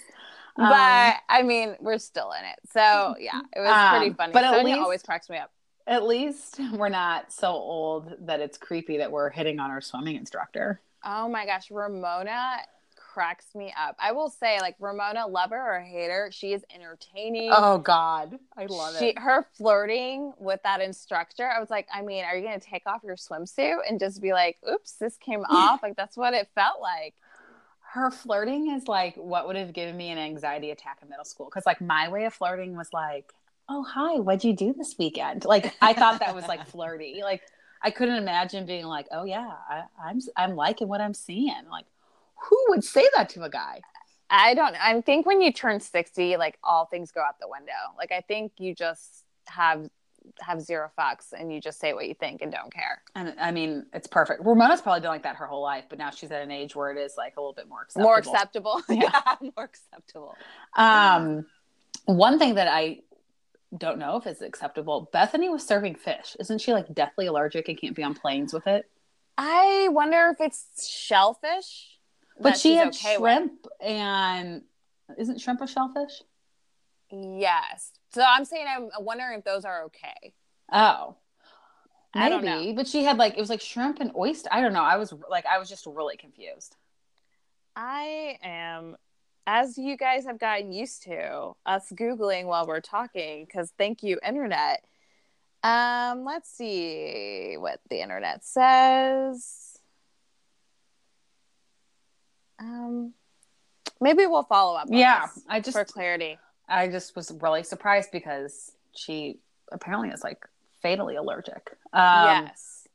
But 0.59 1.13
Um, 1.15 1.21
I 1.29 1.41
mean, 1.43 1.75
we're 1.79 1.97
still 1.99 2.31
in 2.33 2.43
it. 2.45 2.59
So 2.71 3.15
yeah, 3.19 3.39
it 3.55 3.59
was 3.59 3.69
Um, 3.69 3.97
pretty 3.99 4.13
funny. 4.13 4.33
but 4.33 4.43
at 4.43 4.53
Sonja 4.53 4.63
least- 4.65 4.79
always 4.79 5.03
cracks 5.03 5.29
me 5.29 5.37
up. 5.37 5.51
At 5.87 6.03
least 6.05 6.59
we're 6.73 6.89
not 6.89 7.31
so 7.31 7.47
old 7.51 8.13
that 8.27 8.41
it's 8.41 8.57
creepy 8.57 8.97
that 8.97 9.11
we're 9.11 9.29
hitting 9.31 9.59
on 9.59 9.71
our 9.71 9.81
swimming 9.81 10.17
instructor. 10.17 10.81
Oh 11.03 11.27
my 11.29 11.45
gosh, 11.47 11.71
Ramona 11.71 12.57
cracks 12.95 13.55
me 13.55 13.73
up. 13.75 13.95
I 13.99 14.11
will 14.11 14.29
say, 14.29 14.59
like 14.59 14.75
Ramona, 14.79 15.25
lover 15.25 15.57
or 15.59 15.79
hater, 15.79 16.29
she 16.31 16.53
is 16.53 16.63
entertaining. 16.75 17.49
Oh 17.51 17.79
God, 17.79 18.37
I 18.55 18.65
love 18.67 18.97
she, 18.99 19.07
it. 19.07 19.19
Her 19.19 19.47
flirting 19.53 20.33
with 20.37 20.61
that 20.63 20.79
instructor, 20.81 21.49
I 21.49 21.59
was 21.59 21.69
like, 21.71 21.87
I 21.91 22.01
mean, 22.03 22.23
are 22.23 22.35
you 22.35 22.43
going 22.45 22.59
to 22.59 22.65
take 22.65 22.85
off 22.85 23.01
your 23.03 23.15
swimsuit 23.15 23.77
and 23.89 23.99
just 23.99 24.21
be 24.21 24.31
like, 24.33 24.57
"Oops, 24.69 24.91
this 24.93 25.17
came 25.17 25.41
off"? 25.49 25.81
like 25.81 25.95
that's 25.95 26.15
what 26.17 26.33
it 26.35 26.49
felt 26.53 26.81
like. 26.81 27.15
Her 27.93 28.11
flirting 28.11 28.69
is 28.71 28.87
like 28.87 29.15
what 29.15 29.47
would 29.47 29.55
have 29.55 29.73
given 29.73 29.97
me 29.97 30.09
an 30.09 30.17
anxiety 30.17 30.69
attack 30.69 30.99
in 31.01 31.09
middle 31.09 31.25
school 31.25 31.47
because 31.47 31.65
like 31.65 31.81
my 31.81 32.07
way 32.09 32.25
of 32.25 32.33
flirting 32.33 32.77
was 32.77 32.89
like 32.93 33.33
oh 33.67 33.83
hi 33.83 34.19
what'd 34.19 34.43
you 34.43 34.55
do 34.55 34.73
this 34.73 34.95
weekend? 34.99 35.45
Like 35.45 35.73
i 35.81 35.93
thought 35.93 36.19
that 36.19 36.35
was 36.35 36.47
like 36.47 36.67
flirty. 36.67 37.21
Like 37.23 37.41
i 37.81 37.89
couldn't 37.89 38.15
imagine 38.15 38.65
being 38.65 38.85
like 38.85 39.07
oh 39.11 39.23
yeah 39.23 39.51
I, 39.69 39.83
i'm 40.03 40.19
i'm 40.37 40.55
liking 40.55 40.87
what 40.87 41.01
i'm 41.01 41.13
seeing. 41.13 41.67
Like 41.71 41.85
who 42.49 42.65
would 42.69 42.83
say 42.83 43.07
that 43.15 43.29
to 43.29 43.43
a 43.43 43.49
guy? 43.49 43.81
I 44.29 44.53
don't 44.53 44.75
I 44.75 45.01
think 45.01 45.25
when 45.25 45.41
you 45.41 45.51
turn 45.51 45.79
60 45.79 46.37
like 46.37 46.59
all 46.63 46.85
things 46.85 47.11
go 47.11 47.21
out 47.21 47.39
the 47.39 47.47
window. 47.47 47.73
Like 47.97 48.11
I 48.11 48.21
think 48.21 48.53
you 48.57 48.75
just 48.75 49.23
have 49.47 49.89
have 50.41 50.61
zero 50.61 50.89
fucks 50.97 51.33
and 51.37 51.53
you 51.53 51.59
just 51.59 51.79
say 51.79 51.93
what 51.93 52.07
you 52.07 52.13
think 52.13 52.41
and 52.41 52.51
don't 52.51 52.73
care. 52.73 53.01
And 53.15 53.33
I 53.39 53.51
mean, 53.51 53.85
it's 53.93 54.07
perfect. 54.07 54.43
Ramona's 54.43 54.81
probably 54.81 55.01
been 55.01 55.09
like 55.09 55.23
that 55.23 55.35
her 55.37 55.45
whole 55.45 55.61
life, 55.61 55.85
but 55.89 55.99
now 55.99 56.09
she's 56.09 56.31
at 56.31 56.41
an 56.41 56.51
age 56.51 56.75
where 56.75 56.91
it 56.91 56.97
is 56.97 57.15
like 57.17 57.37
a 57.37 57.39
little 57.39 57.53
bit 57.53 57.67
more 57.67 57.81
acceptable. 57.83 58.03
More 58.03 58.17
acceptable. 58.17 58.81
Yeah, 58.89 59.11
yeah 59.41 59.49
more 59.55 59.65
acceptable. 59.65 60.35
Um, 60.75 61.45
one 62.05 62.39
thing 62.39 62.55
that 62.55 62.67
I 62.67 62.99
don't 63.77 63.99
know 63.99 64.17
if 64.17 64.25
it's 64.25 64.41
acceptable. 64.41 65.09
Bethenny 65.13 65.51
was 65.51 65.65
serving 65.65 65.95
fish. 65.95 66.35
Isn't 66.39 66.59
she 66.59 66.73
like 66.73 66.93
deathly 66.93 67.27
allergic 67.27 67.67
and 67.67 67.79
can't 67.79 67.95
be 67.95 68.03
on 68.03 68.15
planes 68.15 68.53
with 68.53 68.67
it? 68.67 68.89
I 69.37 69.89
wonder 69.91 70.29
if 70.33 70.41
it's 70.41 70.87
shellfish. 70.87 71.97
But 72.41 72.57
she 72.57 72.75
had 72.75 72.89
okay 72.89 73.15
shrimp 73.17 73.53
with. 73.63 73.89
and 73.89 74.63
isn't 75.17 75.41
shrimp 75.41 75.61
a 75.61 75.67
shellfish? 75.67 76.21
Yes. 77.11 77.91
So 78.11 78.23
I'm 78.27 78.45
saying 78.45 78.65
I'm 78.67 78.89
wondering 78.99 79.39
if 79.39 79.45
those 79.45 79.65
are 79.65 79.83
okay. 79.83 80.33
Oh. 80.71 81.15
Maybe, 82.15 82.73
but 82.73 82.87
she 82.87 83.03
had 83.03 83.17
like 83.17 83.37
it 83.37 83.39
was 83.39 83.49
like 83.49 83.61
shrimp 83.61 83.99
and 83.99 84.11
oyster. 84.15 84.49
I 84.51 84.61
don't 84.61 84.73
know. 84.73 84.83
I 84.83 84.97
was 84.97 85.13
like 85.29 85.45
I 85.45 85.59
was 85.59 85.69
just 85.69 85.85
really 85.85 86.17
confused. 86.17 86.75
I 87.75 88.37
am 88.43 88.97
as 89.45 89.77
you 89.77 89.95
guys 89.95 90.25
have 90.25 90.39
gotten 90.39 90.71
used 90.71 91.03
to 91.03 91.55
us 91.65 91.91
googling 91.91 92.45
while 92.45 92.65
we're 92.65 92.81
talking 92.81 93.45
cuz 93.45 93.71
thank 93.77 94.01
you 94.01 94.19
internet. 94.25 94.83
Um 95.61 96.25
let's 96.25 96.49
see 96.49 97.55
what 97.57 97.79
the 97.91 98.01
internet 98.01 98.43
says. 98.43 99.77
Um 102.57 103.13
maybe 104.01 104.25
we'll 104.25 104.43
follow 104.43 104.75
up 104.75 104.87
yeah, 104.89 105.27
I 105.47 105.59
just 105.59 105.77
for 105.77 105.85
clarity. 105.85 106.39
I 106.69 106.87
just 106.87 107.15
was 107.15 107.31
really 107.41 107.63
surprised 107.63 108.11
because 108.11 108.71
she 108.95 109.39
apparently 109.71 110.09
is 110.09 110.23
like 110.23 110.45
fatally 110.81 111.15
allergic. 111.15 111.71
Um, 111.93 112.45
yes. 112.45 112.87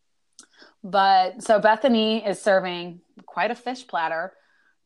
But 0.82 1.42
so 1.42 1.60
Bethenny 1.60 2.26
is 2.26 2.40
serving 2.40 3.00
quite 3.26 3.50
a 3.50 3.54
fish 3.54 3.86
platter 3.86 4.32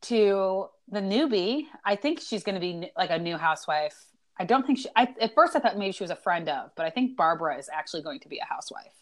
to 0.02 0.68
the 0.90 1.00
newbie. 1.00 1.64
I 1.84 1.96
think 1.96 2.20
she's 2.20 2.42
going 2.42 2.54
to 2.54 2.60
be 2.60 2.90
like 2.96 3.10
a 3.10 3.18
new 3.18 3.36
housewife. 3.36 3.96
I 4.38 4.44
don't 4.44 4.64
think 4.66 4.78
she, 4.78 4.88
I, 4.94 5.08
at 5.20 5.34
first 5.34 5.56
I 5.56 5.58
thought 5.58 5.76
maybe 5.76 5.92
she 5.92 6.04
was 6.04 6.12
a 6.12 6.16
friend 6.16 6.48
of, 6.48 6.70
but 6.76 6.86
I 6.86 6.90
think 6.90 7.16
Barbara 7.16 7.58
is 7.58 7.68
actually 7.72 8.02
going 8.02 8.20
to 8.20 8.28
be 8.28 8.38
a 8.38 8.44
housewife. 8.44 8.94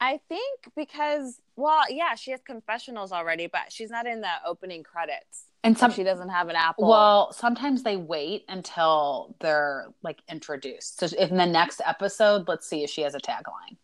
I 0.00 0.20
think 0.28 0.60
because, 0.76 1.40
well, 1.56 1.82
yeah, 1.88 2.14
she 2.14 2.30
has 2.32 2.40
confessionals 2.46 3.12
already, 3.12 3.46
but 3.46 3.72
she's 3.72 3.90
not 3.90 4.06
in 4.06 4.20
the 4.20 4.28
opening 4.46 4.82
credits. 4.82 5.44
And 5.62 5.78
some, 5.78 5.92
she 5.92 6.04
doesn't 6.04 6.28
have 6.28 6.48
an 6.48 6.56
apple. 6.56 6.88
Well, 6.88 7.32
sometimes 7.32 7.82
they 7.82 7.96
wait 7.96 8.44
until 8.48 9.34
they're 9.40 9.86
like 10.02 10.20
introduced. 10.28 11.00
So 11.00 11.16
in 11.16 11.36
the 11.36 11.46
next 11.46 11.80
episode, 11.86 12.48
let's 12.48 12.68
see 12.68 12.84
if 12.84 12.90
she 12.90 13.00
has 13.02 13.14
a 13.14 13.20
tagline. 13.20 13.78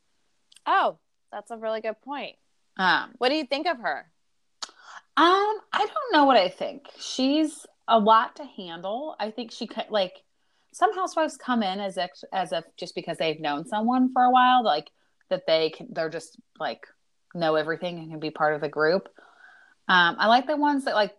Oh, 0.67 0.99
that's 1.33 1.51
a 1.51 1.57
really 1.57 1.81
good 1.81 2.01
point. 2.03 2.37
Um, 2.77 3.13
what 3.19 3.31
do 3.31 3.37
you 3.37 3.45
think 3.45 3.67
of 3.67 3.79
her? 3.79 4.11
Um, 5.17 5.59
I 5.73 5.87
don't 5.87 6.13
know 6.13 6.25
what 6.25 6.37
I 6.37 6.49
think. 6.49 6.87
She's 6.99 7.67
a 7.89 7.99
lot 7.99 8.37
to 8.37 8.45
handle. 8.45 9.17
I 9.19 9.31
think 9.31 9.51
she 9.51 9.67
could 9.67 9.87
like 9.91 10.23
some 10.73 10.95
housewives 10.95 11.37
come 11.37 11.63
in 11.63 11.81
as 11.81 11.97
if 11.97 12.11
as 12.33 12.53
if 12.53 12.65
just 12.77 12.95
because 12.95 13.19
they've 13.19 13.41
known 13.41 13.67
someone 13.67 14.13
for 14.13 14.23
a 14.23 14.31
while, 14.31 14.65
like 14.65 14.91
that 15.31 15.47
they 15.47 15.71
can 15.71 15.89
they're 15.91 16.11
just 16.11 16.37
like 16.59 16.87
know 17.35 17.55
everything 17.55 17.99
and 17.99 18.11
can 18.11 18.21
be 18.21 18.31
part 18.31 18.55
of 18.55 18.61
the 18.61 18.69
group. 18.69 19.09
Um, 19.89 20.17
I 20.19 20.27
like 20.27 20.47
the 20.47 20.57
ones 20.57 20.85
that 20.85 20.95
like 20.95 21.15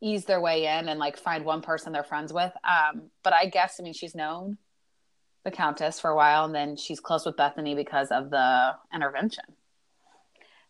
ease 0.00 0.24
their 0.24 0.40
way 0.40 0.66
in 0.66 0.88
and 0.88 0.98
like 0.98 1.16
find 1.16 1.44
one 1.44 1.62
person 1.62 1.92
they're 1.92 2.02
friends 2.02 2.32
with. 2.32 2.52
Um, 2.64 3.10
but 3.22 3.32
I 3.32 3.46
guess 3.46 3.76
I 3.78 3.84
mean 3.84 3.92
she's 3.92 4.14
known 4.14 4.58
the 5.44 5.50
Countess 5.50 5.98
for 5.98 6.10
a 6.10 6.16
while, 6.16 6.44
and 6.44 6.54
then 6.54 6.76
she's 6.76 7.00
close 7.00 7.26
with 7.26 7.36
Bethenny 7.36 7.74
because 7.74 8.08
of 8.10 8.30
the 8.30 8.72
intervention. 8.94 9.44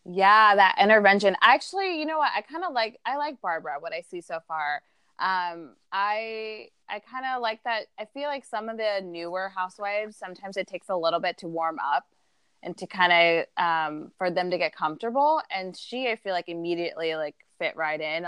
Yeah, 0.05 0.57
that 0.57 0.77
intervention. 0.81 1.37
Actually, 1.43 1.99
you 1.99 2.07
know 2.07 2.19
what? 2.19 2.31
I 2.37 2.43
kind 2.43 2.65
of 2.65 2.73
like 2.73 2.99
I 3.05 3.17
like 3.17 3.41
Barbara. 3.41 3.77
What 3.81 3.93
I 3.93 4.03
see 4.03 4.21
so 4.21 4.39
far. 4.49 4.83
Um, 5.19 5.77
I 5.93 6.69
I 6.89 6.99
kind 6.99 7.25
of 7.27 7.41
like 7.41 7.63
that. 7.65 7.87
I 7.99 8.07
feel 8.07 8.29
like 8.29 8.45
some 8.45 8.69
of 8.69 8.77
the 8.77 9.01
newer 9.05 9.53
housewives 9.55 10.17
sometimes 10.17 10.57
it 10.57 10.67
takes 10.67 10.89
a 10.89 10.97
little 10.97 11.21
bit 11.21 11.39
to 11.39 11.49
warm 11.49 11.79
up 11.79 12.07
and 12.63 12.77
to 12.79 12.87
kind 12.87 13.13
of 13.59 13.65
um, 13.65 14.13
for 14.19 14.31
them 14.31 14.51
to 14.51 14.59
get 14.59 14.75
comfortable. 14.75 15.43
And 15.51 15.77
she, 15.77 16.09
I 16.09 16.17
feel 16.17 16.33
like 16.33 16.49
immediately 16.49 17.15
like 17.15 17.37
fit 17.59 17.77
right 17.77 18.01
in. 18.01 18.27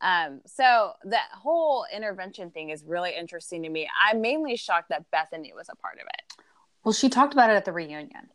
Um, 0.00 0.40
so 0.46 0.92
that 1.04 1.28
whole 1.32 1.86
intervention 1.94 2.50
thing 2.50 2.70
is 2.70 2.84
really 2.84 3.14
interesting 3.16 3.62
to 3.62 3.68
me. 3.68 3.88
I'm 4.00 4.20
mainly 4.20 4.56
shocked 4.56 4.90
that 4.90 5.04
Bethenny 5.10 5.54
was 5.54 5.68
a 5.70 5.76
part 5.76 5.94
of 5.94 6.06
it. 6.06 6.44
Well, 6.84 6.92
she 6.92 7.08
talked 7.08 7.32
about 7.32 7.50
it 7.50 7.54
at 7.54 7.64
the 7.64 7.72
reunion. 7.72 8.28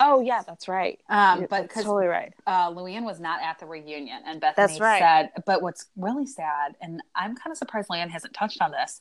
Oh 0.00 0.20
yeah, 0.20 0.42
that's 0.46 0.68
right. 0.68 1.00
Um, 1.08 1.46
but 1.50 1.62
that's 1.62 1.74
totally 1.74 2.06
right. 2.06 2.32
Uh, 2.46 2.70
Luann 2.70 3.04
was 3.04 3.18
not 3.18 3.42
at 3.42 3.58
the 3.58 3.66
reunion, 3.66 4.22
and 4.24 4.40
Bethenny 4.40 4.54
that's 4.56 4.80
right. 4.80 5.00
said. 5.00 5.42
But 5.44 5.60
what's 5.60 5.86
really 5.96 6.26
sad, 6.26 6.76
and 6.80 7.02
I'm 7.16 7.34
kind 7.34 7.50
of 7.50 7.58
surprised 7.58 7.88
Luann 7.88 8.08
hasn't 8.08 8.32
touched 8.32 8.62
on 8.62 8.70
this. 8.70 9.00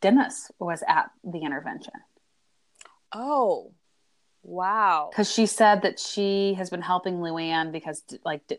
Dennis 0.00 0.50
was 0.58 0.82
at 0.88 1.10
the 1.22 1.38
intervention. 1.38 1.94
Oh, 3.12 3.72
wow! 4.44 5.08
Because 5.10 5.30
she 5.30 5.46
said 5.46 5.82
that 5.82 5.98
she 5.98 6.54
has 6.54 6.70
been 6.70 6.82
helping 6.82 7.16
Luann 7.16 7.72
because, 7.72 8.04
like, 8.24 8.46
D- 8.46 8.58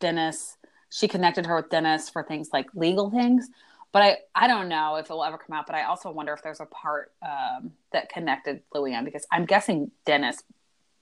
Dennis 0.00 0.56
she 0.94 1.08
connected 1.08 1.46
her 1.46 1.56
with 1.56 1.70
Dennis 1.70 2.08
for 2.08 2.22
things 2.22 2.50
like 2.52 2.68
legal 2.72 3.10
things. 3.10 3.48
But 3.90 4.02
I, 4.02 4.16
I 4.32 4.46
don't 4.46 4.68
know 4.68 4.94
if 4.94 5.06
it'll 5.06 5.24
ever 5.24 5.36
come 5.36 5.56
out. 5.56 5.66
But 5.66 5.74
I 5.74 5.84
also 5.84 6.08
wonder 6.12 6.32
if 6.32 6.42
there's 6.42 6.60
a 6.60 6.66
part 6.66 7.10
um, 7.20 7.72
that 7.90 8.08
connected 8.08 8.62
Luann 8.72 9.04
because 9.04 9.26
I'm 9.32 9.44
guessing 9.44 9.90
Dennis 10.06 10.44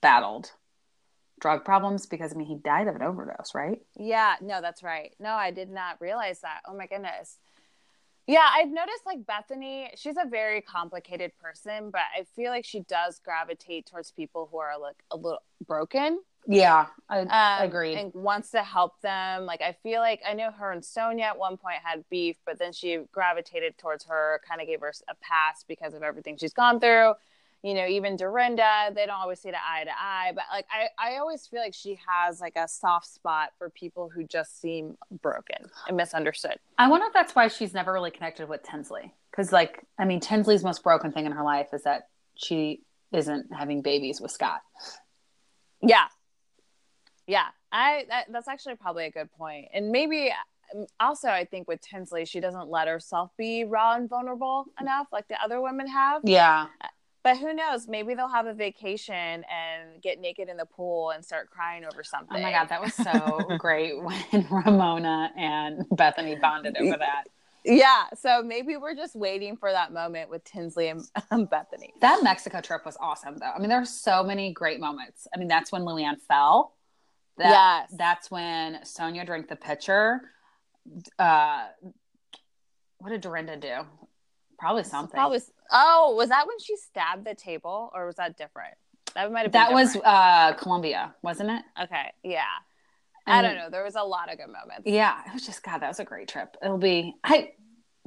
battled 0.01 0.53
drug 1.41 1.65
problems 1.65 2.07
because 2.07 2.33
I 2.33 2.37
mean 2.37 2.47
he 2.47 2.57
died 2.57 2.89
of 2.89 2.97
an 2.97 3.03
overdose, 3.03 3.55
right? 3.55 3.83
Yeah, 3.99 4.37
no, 4.41 4.63
that's 4.63 4.83
right. 4.83 5.15
No, 5.21 5.33
I 5.33 5.51
did 5.51 5.69
not 5.69 6.01
realize 6.01 6.41
that. 6.41 6.61
Oh 6.67 6.75
my 6.75 6.87
goodness. 6.87 7.37
Yeah, 8.27 8.49
I've 8.55 8.71
noticed 8.71 9.05
like 9.05 9.21
Bethenny, 9.25 9.89
she's 9.97 10.17
a 10.17 10.29
very 10.29 10.61
complicated 10.61 11.33
person, 11.41 11.91
but 11.91 12.03
I 12.17 12.25
feel 12.37 12.51
like 12.51 12.65
she 12.65 12.81
does 12.81 13.21
gravitate 13.25 13.87
towards 13.87 14.13
people 14.13 14.49
who 14.51 14.59
are 14.59 14.79
like 14.79 15.03
a 15.11 15.17
little 15.17 15.43
broken. 15.67 16.21
Yeah, 16.47 16.87
I 17.09 17.21
um, 17.21 17.69
agree. 17.69 17.95
And 17.95 18.13
wants 18.15 18.51
to 18.51 18.63
help 18.63 19.01
them. 19.01 19.47
Like 19.47 19.63
I 19.63 19.77
feel 19.83 20.01
like 20.01 20.21
I 20.29 20.35
know 20.35 20.51
her 20.51 20.73
and 20.73 20.83
Sonja 20.83 21.23
at 21.23 21.39
one 21.39 21.57
point 21.57 21.77
had 21.85 22.05
beef, 22.11 22.37
but 22.45 22.59
then 22.59 22.73
she 22.73 23.01
gravitated 23.13 23.79
towards 23.79 24.05
her, 24.07 24.41
kind 24.49 24.61
of 24.61 24.67
gave 24.67 24.81
her 24.81 24.93
a 25.09 25.15
pass 25.21 25.65
because 25.67 25.95
of 25.95 26.03
everything 26.03 26.37
she's 26.37 26.53
gone 26.53 26.81
through. 26.81 27.15
You 27.63 27.75
know, 27.75 27.87
even 27.87 28.17
Dorinda, 28.17 28.91
they 28.93 29.07
don't 29.07 29.21
always 29.21 29.39
see 29.41 29.51
the 29.51 29.57
eye 29.57 29.85
to 29.85 29.91
eye, 29.91 30.33
but 30.35 30.45
like 30.51 30.67
I, 30.71 31.13
I 31.13 31.19
always 31.19 31.47
feel 31.47 31.61
like 31.61 31.75
she 31.75 31.99
has 32.07 32.41
like 32.41 32.57
a 32.57 32.67
soft 32.67 33.07
spot 33.07 33.51
for 33.57 33.71
people 33.71 34.11
who 34.13 34.25
just 34.25 34.61
seem 34.61 34.97
broken 35.23 35.71
and 35.87 35.97
misunderstood. 35.97 36.57
I 36.77 36.89
wonder 36.89 37.07
if 37.07 37.13
that's 37.13 37.37
why 37.37 37.47
she's 37.49 37.73
never 37.73 37.93
really 37.93 38.11
connected 38.11 38.49
with 38.49 38.65
Tinsley. 38.65 39.15
Because, 39.31 39.53
like, 39.53 39.87
I 39.99 40.05
mean, 40.05 40.21
Tinsley's 40.21 40.65
most 40.65 40.83
broken 40.83 41.13
thing 41.13 41.25
in 41.25 41.33
her 41.33 41.45
life 41.45 41.69
is 41.73 41.85
that 41.85 42.09
she 42.35 42.83
isn't 43.13 43.47
having 43.55 43.81
babies 43.81 44.21
with 44.21 44.31
Scott. 44.31 44.61
Yeah, 45.81 46.07
yeah, 47.27 47.47
I 47.71 48.05
that, 48.09 48.27
that's 48.31 48.49
actually 48.49 48.77
probably 48.77 49.07
a 49.07 49.11
good 49.11 49.31
point. 49.33 49.69
And 49.73 49.91
maybe 49.91 50.33
um, 50.75 50.87
also 50.99 51.29
I 51.29 51.45
think 51.45 51.69
with 51.69 51.81
Tinsley, 51.81 52.25
she 52.25 52.41
doesn't 52.41 52.69
let 52.69 52.89
herself 52.89 53.31
be 53.37 53.65
raw 53.65 53.95
and 53.95 54.09
vulnerable 54.09 54.67
enough 54.81 55.07
like 55.13 55.29
the 55.29 55.41
other 55.43 55.61
women 55.61 55.87
have. 55.87 56.23
Yeah. 56.25 56.67
But 57.25 57.39
who 57.39 57.55
knows? 57.55 57.87
Maybe 57.87 58.15
they'll 58.15 58.29
have 58.29 58.47
a 58.47 58.55
vacation 58.55 59.15
and 59.45 60.03
get 60.03 60.21
naked 60.21 60.49
in 60.49 60.57
the 60.57 60.67
pool 60.67 61.11
and 61.11 61.25
start 61.25 61.51
crying 61.51 61.85
over 61.85 62.03
something. 62.03 62.39
Oh 62.39 62.43
my 62.43 62.51
god, 62.51 62.69
that 62.69 62.81
was 62.81 62.95
so 62.95 63.57
great 63.59 64.03
when 64.03 64.47
Ramona 64.51 65.31
and 65.37 65.87
Bethenny 65.91 66.41
bonded 66.41 66.77
over 66.79 66.97
that. 66.99 67.25
Yeah, 67.65 68.07
so 68.19 68.43
maybe 68.43 68.77
we're 68.77 68.97
just 68.97 69.15
waiting 69.15 69.57
for 69.57 69.71
that 69.71 69.93
moment 69.93 70.31
with 70.31 70.43
Tinsley 70.43 70.89
and 70.89 71.01
um, 71.31 71.47
Bethenny. 71.47 71.91
That 72.01 72.25
Mexico 72.25 72.61
trip 72.61 72.85
was 72.85 72.97
awesome, 73.01 73.39
though. 73.39 73.53
I 73.55 73.61
mean, 73.61 73.69
there 73.69 73.81
are 73.81 73.85
so 73.85 74.25
many 74.25 74.53
great 74.53 74.81
moments. 74.81 75.29
I 75.33 75.39
mean, 75.39 75.47
that's 75.47 75.71
when 75.71 75.83
Luann 75.83 76.21
fell 76.21 76.75
that, 77.39 77.87
yes. 77.91 77.95
That's 77.99 78.31
when 78.31 78.81
Sonja 78.83 79.25
drank 79.25 79.49
the 79.49 79.57
pitcher. 79.57 80.21
Uh, 81.19 81.67
what 82.99 83.11
did 83.11 83.21
Dorinda 83.21 83.57
do? 83.57 83.87
Probably 84.59 84.85
something. 84.85 85.15
Probably. 85.15 85.41
Oh, 85.73 86.15
was 86.17 86.29
that 86.29 86.47
when 86.47 86.59
she 86.59 86.77
stabbed 86.77 87.25
the 87.27 87.35
table, 87.35 87.91
or 87.95 88.07
was 88.07 88.17
that 88.17 88.37
different? 88.37 88.75
That 89.15 89.33
might 89.33 89.43
have. 89.43 89.53
that 89.53 89.73
was 89.73 89.97
uh, 89.97 90.53
Colombia, 90.55 91.15
wasn't 91.23 91.51
it? 91.51 91.63
Okay. 91.83 92.13
Yeah. 92.23 92.43
I 93.27 93.41
don't 93.41 93.55
know. 93.55 93.71
There 93.71 93.85
was 93.85 93.95
a 93.95 94.03
lot 94.03 94.33
of 94.33 94.39
good 94.39 94.49
moments. 94.49 94.83
Yeah, 94.85 95.21
it 95.27 95.33
was 95.33 95.47
just 95.47 95.63
God. 95.63 95.79
That 95.79 95.89
was 95.89 96.01
a 96.01 96.05
great 96.05 96.29
trip. 96.29 96.57
It'll 96.63 96.79
be. 96.79 97.15
I 97.23 97.53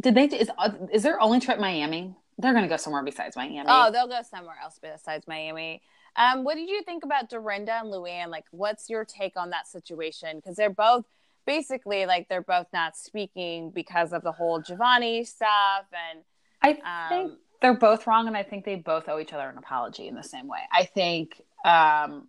did 0.01 0.13
they 0.15 0.25
is 0.25 0.49
is 0.91 1.03
their 1.03 1.21
only 1.21 1.39
trip 1.39 1.59
Miami? 1.59 2.15
They're 2.37 2.51
going 2.51 2.65
to 2.65 2.69
go 2.69 2.77
somewhere 2.77 3.03
besides 3.03 3.37
Miami. 3.37 3.63
Oh, 3.67 3.91
they'll 3.91 4.09
go 4.09 4.21
somewhere 4.29 4.57
else 4.61 4.77
besides 4.81 5.25
Miami. 5.25 5.81
Um, 6.17 6.43
what 6.43 6.55
did 6.55 6.69
you 6.69 6.81
think 6.83 7.05
about 7.05 7.29
Dorinda 7.29 7.79
and 7.79 7.91
Luann? 7.91 8.27
Like, 8.27 8.45
what's 8.51 8.89
your 8.89 9.05
take 9.05 9.37
on 9.37 9.51
that 9.51 9.67
situation? 9.67 10.37
Because 10.37 10.57
they're 10.57 10.69
both 10.69 11.05
basically 11.45 12.05
like 12.05 12.27
they're 12.27 12.41
both 12.41 12.67
not 12.73 12.97
speaking 12.97 13.71
because 13.71 14.11
of 14.11 14.21
the 14.21 14.31
whole 14.31 14.61
Giovanni 14.61 15.23
stuff, 15.23 15.85
and 16.11 16.23
I 16.61 16.71
um, 16.71 17.09
think 17.09 17.39
they're 17.65 17.73
both 17.73 18.05
wrong, 18.05 18.27
and 18.27 18.37
I 18.37 18.43
think 18.43 18.63
they 18.63 18.75
both 18.75 19.09
owe 19.09 19.17
each 19.17 19.33
other 19.33 19.49
an 19.49 19.57
apology 19.57 20.07
in 20.07 20.13
the 20.13 20.21
same 20.21 20.47
way. 20.47 20.59
I 20.71 20.83
think 20.83 21.41
um, 21.65 22.27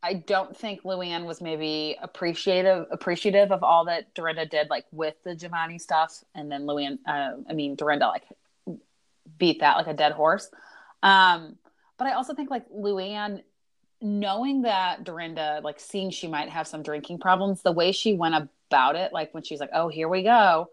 I 0.00 0.14
don't 0.24 0.56
think 0.56 0.84
Luann 0.84 1.24
was 1.24 1.40
maybe 1.40 1.96
appreciative 2.00 2.86
appreciative 2.92 3.50
of 3.50 3.64
all 3.64 3.86
that 3.86 4.14
Dorinda 4.14 4.46
did, 4.46 4.70
like 4.70 4.84
with 4.92 5.16
the 5.24 5.34
Giovanni 5.34 5.80
stuff, 5.80 6.22
and 6.36 6.50
then 6.50 6.62
Luann, 6.62 6.98
uh, 7.04 7.32
I 7.50 7.54
mean 7.54 7.74
Dorinda, 7.74 8.06
like 8.06 8.22
beat 9.36 9.58
that 9.60 9.78
like 9.78 9.88
a 9.88 9.94
dead 9.94 10.12
horse. 10.12 10.48
Um, 11.02 11.56
but 11.98 12.06
I 12.06 12.12
also 12.12 12.32
think 12.32 12.48
like 12.48 12.68
Luann, 12.70 13.42
knowing 14.00 14.62
that 14.62 15.02
Dorinda, 15.02 15.60
like 15.64 15.80
seeing 15.80 16.10
she 16.10 16.28
might 16.28 16.50
have 16.50 16.68
some 16.68 16.84
drinking 16.84 17.18
problems, 17.18 17.62
the 17.62 17.72
way 17.72 17.90
she 17.90 18.14
went 18.14 18.36
about 18.36 18.94
it, 18.94 19.12
like 19.12 19.34
when 19.34 19.42
she's 19.42 19.58
like, 19.58 19.70
"Oh, 19.74 19.88
here 19.88 20.08
we 20.08 20.22
go," 20.22 20.70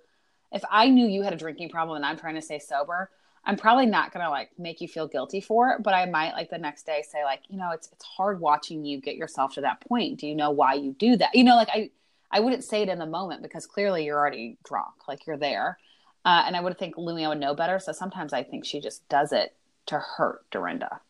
if 0.52 0.64
I 0.70 0.90
knew 0.90 1.08
you 1.08 1.24
had 1.24 1.34
a 1.34 1.38
drinking 1.38 1.70
problem 1.70 1.96
and 1.96 2.06
I'm 2.06 2.18
trying 2.18 2.36
to 2.36 2.42
stay 2.44 2.60
sober, 2.60 3.10
I'm 3.50 3.58
probably 3.58 3.88
not 3.88 4.14
gonna 4.14 4.30
like 4.30 4.52
make 4.60 4.80
you 4.80 4.88
feel 4.88 5.08
guilty 5.08 5.42
for 5.42 5.72
it, 5.72 5.82
but 5.82 5.96
I 5.96 6.06
might 6.06 6.34
like 6.34 6.52
the 6.52 6.60
next 6.60 6.86
day 6.86 7.04
say 7.10 7.24
like, 7.24 7.42
you 7.48 7.58
know, 7.58 7.72
it's 7.72 7.90
it's 7.92 8.06
hard 8.06 8.40
watching 8.40 8.86
you 8.86 9.02
get 9.02 9.16
yourself 9.16 9.56
to 9.56 9.62
that 9.62 9.82
point. 9.82 10.20
Do 10.20 10.28
you 10.28 10.36
know 10.36 10.52
why 10.52 10.76
you 10.76 10.96
do 11.00 11.18
that? 11.18 11.34
You 11.34 11.44
know, 11.44 11.56
like 11.56 11.70
I 11.74 11.90
I 12.30 12.42
wouldn't 12.42 12.64
say 12.64 12.84
it 12.84 12.90
in 12.90 13.00
the 13.00 13.08
moment 13.08 13.42
because 13.42 13.66
clearly 13.66 14.06
you're 14.06 14.20
already 14.20 14.60
drunk, 14.64 15.08
like 15.08 15.26
you're 15.26 15.36
there. 15.36 15.80
Uh, 16.24 16.44
and 16.46 16.56
I 16.56 16.62
would 16.62 16.78
think 16.78 16.96
Luann 16.96 17.30
would 17.30 17.40
know 17.40 17.56
better. 17.56 17.80
So 17.80 17.92
sometimes 17.92 18.34
I 18.34 18.44
think 18.44 18.66
she 18.66 18.82
just 18.82 19.10
does 19.10 19.32
it 19.32 19.56
to 19.88 19.98
hurt 19.98 20.48
Dorinda. 20.52 21.02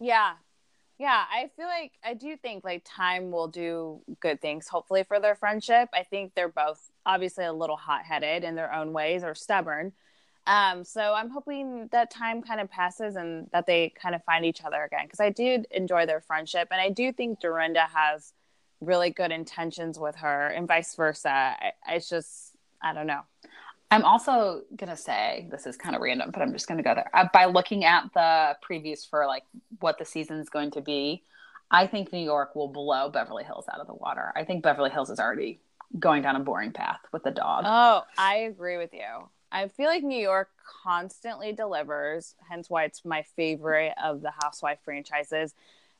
Yeah. 0.00 0.32
Yeah. 0.96 1.24
I 1.30 1.50
feel 1.56 1.66
like 1.66 1.92
I 2.02 2.14
do 2.14 2.38
think 2.38 2.64
like 2.64 2.86
time 2.86 3.30
will 3.30 3.48
do 3.48 4.00
good 4.20 4.40
things, 4.40 4.66
hopefully, 4.66 5.02
for 5.02 5.20
their 5.20 5.34
friendship. 5.34 5.90
I 5.92 6.04
think 6.04 6.34
they're 6.34 6.48
both 6.48 6.90
obviously 7.04 7.44
a 7.44 7.52
little 7.52 7.76
hot 7.76 8.06
headed 8.06 8.44
in 8.44 8.54
their 8.54 8.72
own 8.72 8.94
ways 8.94 9.24
or 9.24 9.34
stubborn. 9.34 9.92
Um, 10.46 10.84
so 10.84 11.12
I'm 11.14 11.30
hoping 11.30 11.88
that 11.90 12.10
time 12.10 12.40
kind 12.40 12.60
of 12.60 12.70
passes 12.70 13.16
and 13.16 13.48
that 13.52 13.66
they 13.66 13.92
kind 14.00 14.14
of 14.14 14.22
find 14.24 14.44
each 14.44 14.62
other 14.62 14.82
again 14.84 15.04
because 15.04 15.20
I 15.20 15.30
do 15.30 15.64
enjoy 15.72 16.06
their 16.06 16.20
friendship 16.20 16.68
and 16.70 16.80
I 16.80 16.90
do 16.90 17.12
think 17.12 17.40
Dorinda 17.40 17.88
has 17.92 18.32
really 18.80 19.10
good 19.10 19.32
intentions 19.32 19.98
with 19.98 20.16
her 20.16 20.48
and 20.48 20.68
vice 20.68 20.94
versa. 20.94 21.30
I, 21.30 21.72
I 21.86 21.98
just 21.98 22.56
I 22.82 22.92
don't 22.92 23.06
know. 23.06 23.22
I'm 23.90 24.04
also 24.04 24.62
gonna 24.76 24.96
say 24.96 25.48
this 25.50 25.66
is 25.66 25.76
kind 25.76 25.96
of 25.96 26.02
random, 26.02 26.30
but 26.32 26.42
I'm 26.42 26.52
just 26.52 26.68
gonna 26.68 26.82
go 26.82 26.94
there. 26.94 27.10
Uh, 27.12 27.28
by 27.32 27.46
looking 27.46 27.84
at 27.84 28.04
the 28.14 28.56
previews 28.68 29.08
for 29.08 29.26
like 29.26 29.44
what 29.80 29.98
the 29.98 30.04
season's 30.04 30.48
going 30.48 30.70
to 30.72 30.80
be, 30.80 31.22
I 31.70 31.86
think 31.86 32.12
New 32.12 32.22
York 32.22 32.54
will 32.54 32.68
blow 32.68 33.08
Beverly 33.10 33.44
Hills 33.44 33.64
out 33.72 33.80
of 33.80 33.86
the 33.86 33.94
water. 33.94 34.32
I 34.36 34.44
think 34.44 34.62
Beverly 34.62 34.90
Hills 34.90 35.10
is 35.10 35.18
already 35.18 35.60
going 35.98 36.22
down 36.22 36.36
a 36.36 36.40
boring 36.40 36.72
path 36.72 37.00
with 37.12 37.22
the 37.22 37.30
dog. 37.30 37.64
Oh, 37.66 38.02
I 38.18 38.36
agree 38.38 38.76
with 38.76 38.92
you. 38.92 39.28
I 39.50 39.68
feel 39.68 39.86
like 39.86 40.02
New 40.02 40.18
York 40.18 40.50
constantly 40.82 41.52
delivers, 41.52 42.34
hence 42.48 42.68
why 42.68 42.84
it's 42.84 43.04
my 43.04 43.22
favorite 43.36 43.94
of 44.02 44.20
the 44.20 44.30
Housewife 44.30 44.78
franchises. 44.84 45.54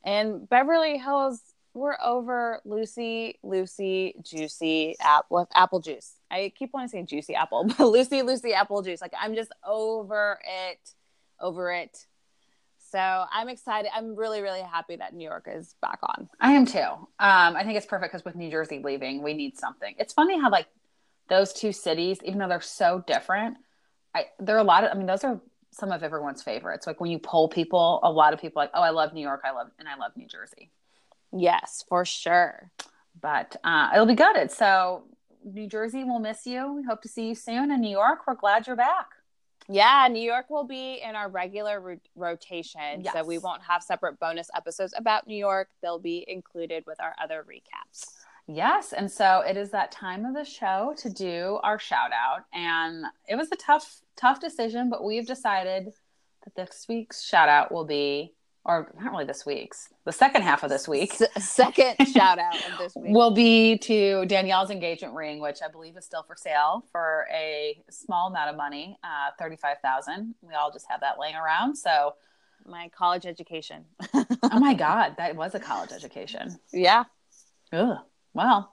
And 0.04 0.48
Beverly 0.48 0.98
Hills, 0.98 1.40
we're 1.74 1.96
over 2.02 2.60
Lucy, 2.64 3.38
Lucy, 3.42 4.14
Juicy, 4.22 4.96
app 5.00 5.26
with 5.30 5.48
apple 5.54 5.80
juice. 5.80 6.14
I 6.30 6.52
keep 6.56 6.72
wanting 6.72 6.88
to 6.88 6.92
say 6.92 7.02
juicy 7.02 7.34
apple, 7.34 7.64
but 7.78 7.86
Lucy, 7.86 8.22
Lucy, 8.22 8.52
apple 8.54 8.82
juice. 8.82 9.00
Like 9.00 9.12
I'm 9.20 9.34
just 9.34 9.52
over 9.64 10.40
it, 10.44 10.94
over 11.40 11.70
it. 11.72 12.06
So 12.90 12.98
I'm 12.98 13.48
excited. 13.48 13.90
I'm 13.94 14.14
really, 14.14 14.40
really 14.40 14.60
happy 14.60 14.96
that 14.96 15.12
New 15.12 15.24
York 15.24 15.48
is 15.52 15.74
back 15.82 15.98
on. 16.02 16.28
I 16.40 16.52
am 16.52 16.66
too. 16.66 16.78
Um, 16.78 17.08
I 17.18 17.62
think 17.64 17.76
it's 17.76 17.86
perfect 17.86 18.12
because 18.12 18.24
with 18.24 18.36
New 18.36 18.50
Jersey 18.50 18.80
leaving, 18.82 19.22
we 19.22 19.34
need 19.34 19.58
something. 19.58 19.94
It's 19.98 20.12
funny 20.12 20.40
how 20.40 20.50
like 20.50 20.68
those 21.28 21.52
two 21.52 21.72
cities, 21.72 22.18
even 22.24 22.38
though 22.38 22.48
they're 22.48 22.60
so 22.60 23.02
different, 23.06 23.56
I 24.14 24.26
there 24.38 24.56
are 24.56 24.60
a 24.60 24.64
lot 24.64 24.84
of 24.84 24.90
I 24.92 24.94
mean, 24.94 25.06
those 25.06 25.24
are 25.24 25.40
some 25.70 25.92
of 25.92 26.02
everyone's 26.02 26.42
favorites. 26.42 26.86
Like 26.86 27.00
when 27.00 27.10
you 27.10 27.18
poll 27.18 27.48
people, 27.48 28.00
a 28.02 28.10
lot 28.10 28.32
of 28.32 28.40
people 28.40 28.60
like, 28.60 28.70
oh, 28.74 28.82
I 28.82 28.90
love 28.90 29.12
New 29.12 29.20
York, 29.20 29.42
I 29.44 29.50
love 29.50 29.68
and 29.78 29.88
I 29.88 29.96
love 29.96 30.12
New 30.16 30.26
Jersey. 30.26 30.70
Yes, 31.32 31.84
for 31.88 32.04
sure. 32.04 32.70
But 33.20 33.56
uh, 33.64 33.90
it'll 33.94 34.06
be 34.06 34.14
good. 34.14 34.50
So 34.50 35.04
New 35.44 35.66
Jersey 35.66 36.04
will 36.04 36.18
miss 36.18 36.46
you. 36.46 36.72
We 36.72 36.82
hope 36.82 37.02
to 37.02 37.08
see 37.08 37.28
you 37.28 37.34
soon. 37.34 37.70
And 37.70 37.80
New 37.80 37.90
York, 37.90 38.20
we're 38.26 38.34
glad 38.34 38.66
you're 38.66 38.76
back. 38.76 39.08
Yeah, 39.68 40.06
New 40.10 40.22
York 40.22 40.48
will 40.48 40.64
be 40.64 41.00
in 41.02 41.16
our 41.16 41.28
regular 41.28 41.80
ro- 41.80 42.00
rotation. 42.14 43.02
Yes. 43.02 43.12
So 43.12 43.24
we 43.24 43.38
won't 43.38 43.62
have 43.62 43.82
separate 43.82 44.18
bonus 44.20 44.48
episodes 44.54 44.94
about 44.96 45.26
New 45.26 45.36
York. 45.36 45.68
They'll 45.82 45.98
be 45.98 46.24
included 46.28 46.84
with 46.86 47.00
our 47.00 47.14
other 47.20 47.44
recaps. 47.48 48.12
Yes. 48.48 48.92
And 48.92 49.10
so 49.10 49.40
it 49.40 49.56
is 49.56 49.70
that 49.70 49.90
time 49.90 50.24
of 50.24 50.34
the 50.34 50.44
show 50.44 50.94
to 50.98 51.10
do 51.10 51.58
our 51.62 51.78
shout 51.78 52.10
out. 52.12 52.44
And 52.52 53.06
it 53.28 53.36
was 53.36 53.50
a 53.50 53.56
tough, 53.56 54.00
tough 54.16 54.40
decision, 54.40 54.88
but 54.88 55.04
we've 55.04 55.26
decided 55.26 55.92
that 56.44 56.54
this 56.54 56.86
week's 56.88 57.24
shout 57.24 57.48
out 57.48 57.72
will 57.72 57.84
be, 57.84 58.34
or 58.64 58.92
not 59.00 59.10
really 59.10 59.24
this 59.24 59.44
week's, 59.44 59.88
the 60.04 60.12
second 60.12 60.42
half 60.42 60.62
of 60.62 60.70
this 60.70 60.86
week. 60.86 61.20
S- 61.20 61.44
second 61.44 61.96
shout 62.06 62.38
out 62.38 62.54
of 62.70 62.78
this 62.78 62.94
week 62.96 63.12
will 63.12 63.32
be 63.32 63.78
to 63.78 64.24
Danielle's 64.26 64.70
engagement 64.70 65.14
ring, 65.14 65.40
which 65.40 65.58
I 65.60 65.68
believe 65.68 65.96
is 65.96 66.04
still 66.04 66.22
for 66.22 66.36
sale 66.36 66.84
for 66.92 67.26
a 67.32 67.82
small 67.90 68.28
amount 68.28 68.50
of 68.50 68.56
money, 68.56 68.96
uh, 69.02 69.30
35000 69.38 70.36
We 70.42 70.54
all 70.54 70.70
just 70.70 70.86
have 70.88 71.00
that 71.00 71.18
laying 71.18 71.34
around. 71.34 71.76
So, 71.76 72.14
my 72.64 72.88
college 72.96 73.26
education. 73.26 73.84
oh 74.14 74.58
my 74.60 74.74
God, 74.78 75.16
that 75.18 75.34
was 75.36 75.54
a 75.54 75.60
college 75.60 75.90
education. 75.92 76.58
Yeah. 76.72 77.04
Ugh. 77.72 77.98
Well, 78.36 78.72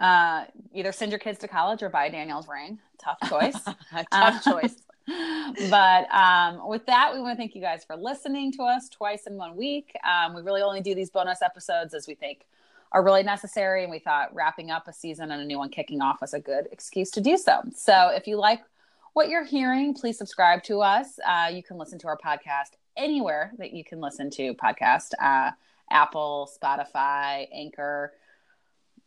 uh, 0.00 0.44
either 0.74 0.92
send 0.92 1.12
your 1.12 1.18
kids 1.18 1.38
to 1.40 1.48
college 1.48 1.82
or 1.82 1.88
buy 1.88 2.08
Danielle's 2.08 2.48
ring. 2.48 2.78
Tough 2.98 3.18
choice. 3.28 3.54
Tough 3.92 4.06
uh, 4.12 4.40
choice. 4.40 4.76
but 5.70 6.12
um, 6.12 6.68
with 6.68 6.84
that, 6.86 7.14
we 7.14 7.20
want 7.20 7.36
to 7.36 7.36
thank 7.36 7.54
you 7.54 7.60
guys 7.60 7.84
for 7.84 7.96
listening 7.96 8.52
to 8.52 8.62
us 8.64 8.88
twice 8.88 9.26
in 9.26 9.36
one 9.36 9.56
week. 9.56 9.94
Um, 10.04 10.34
we 10.34 10.42
really 10.42 10.62
only 10.62 10.80
do 10.80 10.94
these 10.94 11.10
bonus 11.10 11.40
episodes 11.40 11.94
as 11.94 12.08
we 12.08 12.14
think 12.14 12.46
are 12.92 13.02
really 13.02 13.22
necessary. 13.22 13.82
And 13.82 13.90
we 13.90 14.00
thought 14.00 14.34
wrapping 14.34 14.70
up 14.70 14.88
a 14.88 14.92
season 14.92 15.30
and 15.30 15.40
a 15.40 15.44
new 15.44 15.58
one 15.58 15.68
kicking 15.68 16.00
off 16.02 16.20
was 16.20 16.34
a 16.34 16.40
good 16.40 16.68
excuse 16.72 17.10
to 17.12 17.20
do 17.20 17.36
so. 17.36 17.62
So 17.74 18.08
if 18.08 18.26
you 18.26 18.36
like 18.36 18.62
what 19.12 19.28
you're 19.28 19.44
hearing, 19.44 19.94
please 19.94 20.18
subscribe 20.18 20.62
to 20.64 20.80
us. 20.80 21.18
Uh, 21.26 21.48
you 21.52 21.62
can 21.62 21.78
listen 21.78 21.98
to 22.00 22.08
our 22.08 22.18
podcast 22.18 22.72
anywhere 22.96 23.52
that 23.58 23.72
you 23.72 23.84
can 23.84 24.00
listen 24.00 24.30
to 24.30 24.54
podcast 24.54 25.12
uh, 25.20 25.52
Apple, 25.90 26.50
Spotify, 26.60 27.46
Anchor. 27.52 28.12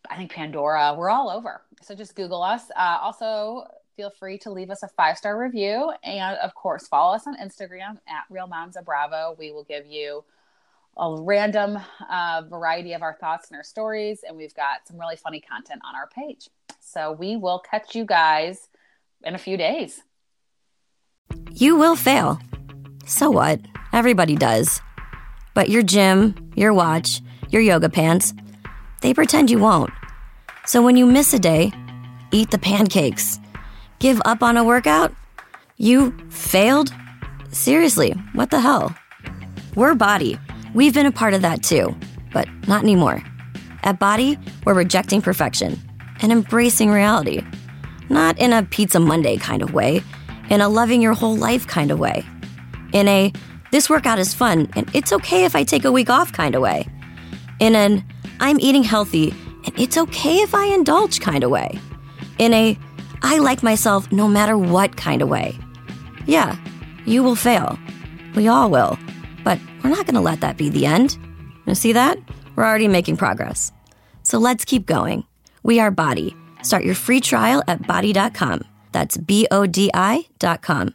I 0.09 0.17
think 0.17 0.31
Pandora, 0.31 0.95
we're 0.97 1.09
all 1.09 1.29
over. 1.29 1.61
So 1.81 1.95
just 1.95 2.15
Google 2.15 2.43
us. 2.43 2.69
Uh, 2.75 2.99
also, 3.01 3.65
feel 3.95 4.09
free 4.09 4.37
to 4.39 4.51
leave 4.51 4.69
us 4.69 4.83
a 4.83 4.87
five 4.87 5.17
star 5.17 5.37
review. 5.37 5.91
And 6.03 6.37
of 6.37 6.53
course, 6.55 6.87
follow 6.87 7.15
us 7.15 7.27
on 7.27 7.35
Instagram 7.37 7.97
at 8.07 8.23
Real 8.29 8.47
Moms 8.47 8.77
of 8.77 8.85
Bravo. 8.85 9.35
We 9.37 9.51
will 9.51 9.65
give 9.65 9.85
you 9.85 10.23
a 10.97 11.15
random 11.21 11.79
uh, 12.09 12.43
variety 12.49 12.93
of 12.93 13.01
our 13.01 13.17
thoughts 13.19 13.49
and 13.49 13.57
our 13.57 13.63
stories. 13.63 14.21
And 14.27 14.37
we've 14.37 14.53
got 14.53 14.87
some 14.87 14.99
really 14.99 15.15
funny 15.15 15.41
content 15.41 15.81
on 15.85 15.95
our 15.95 16.07
page. 16.07 16.49
So 16.79 17.11
we 17.11 17.35
will 17.35 17.59
catch 17.59 17.95
you 17.95 18.05
guys 18.05 18.69
in 19.23 19.35
a 19.35 19.37
few 19.37 19.57
days. 19.57 20.01
You 21.51 21.75
will 21.75 21.95
fail. 21.95 22.39
So 23.05 23.29
what? 23.29 23.59
Everybody 23.91 24.35
does. 24.35 24.81
But 25.53 25.69
your 25.69 25.83
gym, 25.83 26.51
your 26.55 26.73
watch, 26.73 27.21
your 27.49 27.61
yoga 27.61 27.89
pants, 27.89 28.33
they 29.01 29.13
pretend 29.13 29.49
you 29.49 29.59
won't. 29.59 29.91
So 30.65 30.81
when 30.81 30.97
you 30.97 31.05
miss 31.05 31.33
a 31.33 31.39
day, 31.39 31.71
eat 32.31 32.51
the 32.51 32.57
pancakes. 32.57 33.39
Give 33.99 34.21
up 34.25 34.43
on 34.43 34.57
a 34.57 34.63
workout? 34.63 35.13
You 35.77 36.11
failed? 36.29 36.93
Seriously, 37.51 38.11
what 38.33 38.51
the 38.51 38.59
hell? 38.59 38.95
We're 39.75 39.95
BODi. 39.95 40.39
We've 40.73 40.93
been 40.93 41.05
a 41.05 41.11
part 41.11 41.33
of 41.33 41.41
that 41.41 41.63
too, 41.63 41.95
but 42.31 42.47
not 42.67 42.83
anymore. 42.83 43.23
At 43.83 43.99
BODi, 43.99 44.37
we're 44.65 44.73
rejecting 44.73 45.21
perfection 45.21 45.79
and 46.21 46.31
embracing 46.31 46.91
reality. 46.91 47.43
Not 48.09 48.37
in 48.39 48.53
a 48.53 48.63
Pizza 48.63 48.99
Monday 48.99 49.37
kind 49.37 49.61
of 49.61 49.73
way, 49.73 50.01
in 50.49 50.61
a 50.61 50.69
loving 50.69 51.01
your 51.01 51.13
whole 51.13 51.35
life 51.35 51.65
kind 51.67 51.91
of 51.91 51.99
way. 51.99 52.25
In 52.93 53.07
a, 53.07 53.31
this 53.71 53.89
workout 53.89 54.19
is 54.19 54.33
fun 54.33 54.67
and 54.75 54.89
it's 54.93 55.13
okay 55.13 55.45
if 55.45 55.55
I 55.55 55.63
take 55.63 55.85
a 55.85 55.91
week 55.91 56.09
off 56.09 56.33
kind 56.33 56.55
of 56.55 56.61
way. 56.61 56.87
In 57.59 57.75
an, 57.75 58.03
I'm 58.39 58.59
eating 58.59 58.83
healthy, 58.83 59.31
and 59.65 59.79
it's 59.79 59.97
okay 59.97 60.37
if 60.37 60.55
I 60.55 60.65
indulge 60.65 61.19
kind 61.19 61.43
of 61.43 61.51
way. 61.51 61.79
In 62.37 62.53
a, 62.53 62.77
I 63.21 63.39
like 63.39 63.63
myself 63.63 64.11
no 64.11 64.27
matter 64.27 64.57
what 64.57 64.95
kind 64.97 65.21
of 65.21 65.29
way. 65.29 65.57
Yeah, 66.25 66.55
you 67.05 67.23
will 67.23 67.35
fail. 67.35 67.77
We 68.35 68.47
all 68.47 68.69
will. 68.69 68.97
But 69.43 69.59
we're 69.83 69.89
not 69.89 70.05
going 70.05 70.15
to 70.15 70.21
let 70.21 70.41
that 70.41 70.57
be 70.57 70.69
the 70.69 70.85
end. 70.85 71.17
You 71.65 71.75
see 71.75 71.93
that? 71.93 72.17
We're 72.55 72.65
already 72.65 72.87
making 72.87 73.17
progress. 73.17 73.71
So 74.23 74.37
let's 74.37 74.65
keep 74.65 74.85
going. 74.85 75.25
We 75.63 75.79
are 75.79 75.91
BODi. 75.91 76.35
Start 76.63 76.83
your 76.83 76.95
free 76.95 77.21
trial 77.21 77.63
at 77.67 77.83
bodi.com. 77.83 78.63
That's 78.91 79.17
B 79.17 79.47
O 79.51 79.65
D 79.65 79.89
I.com. 79.93 80.93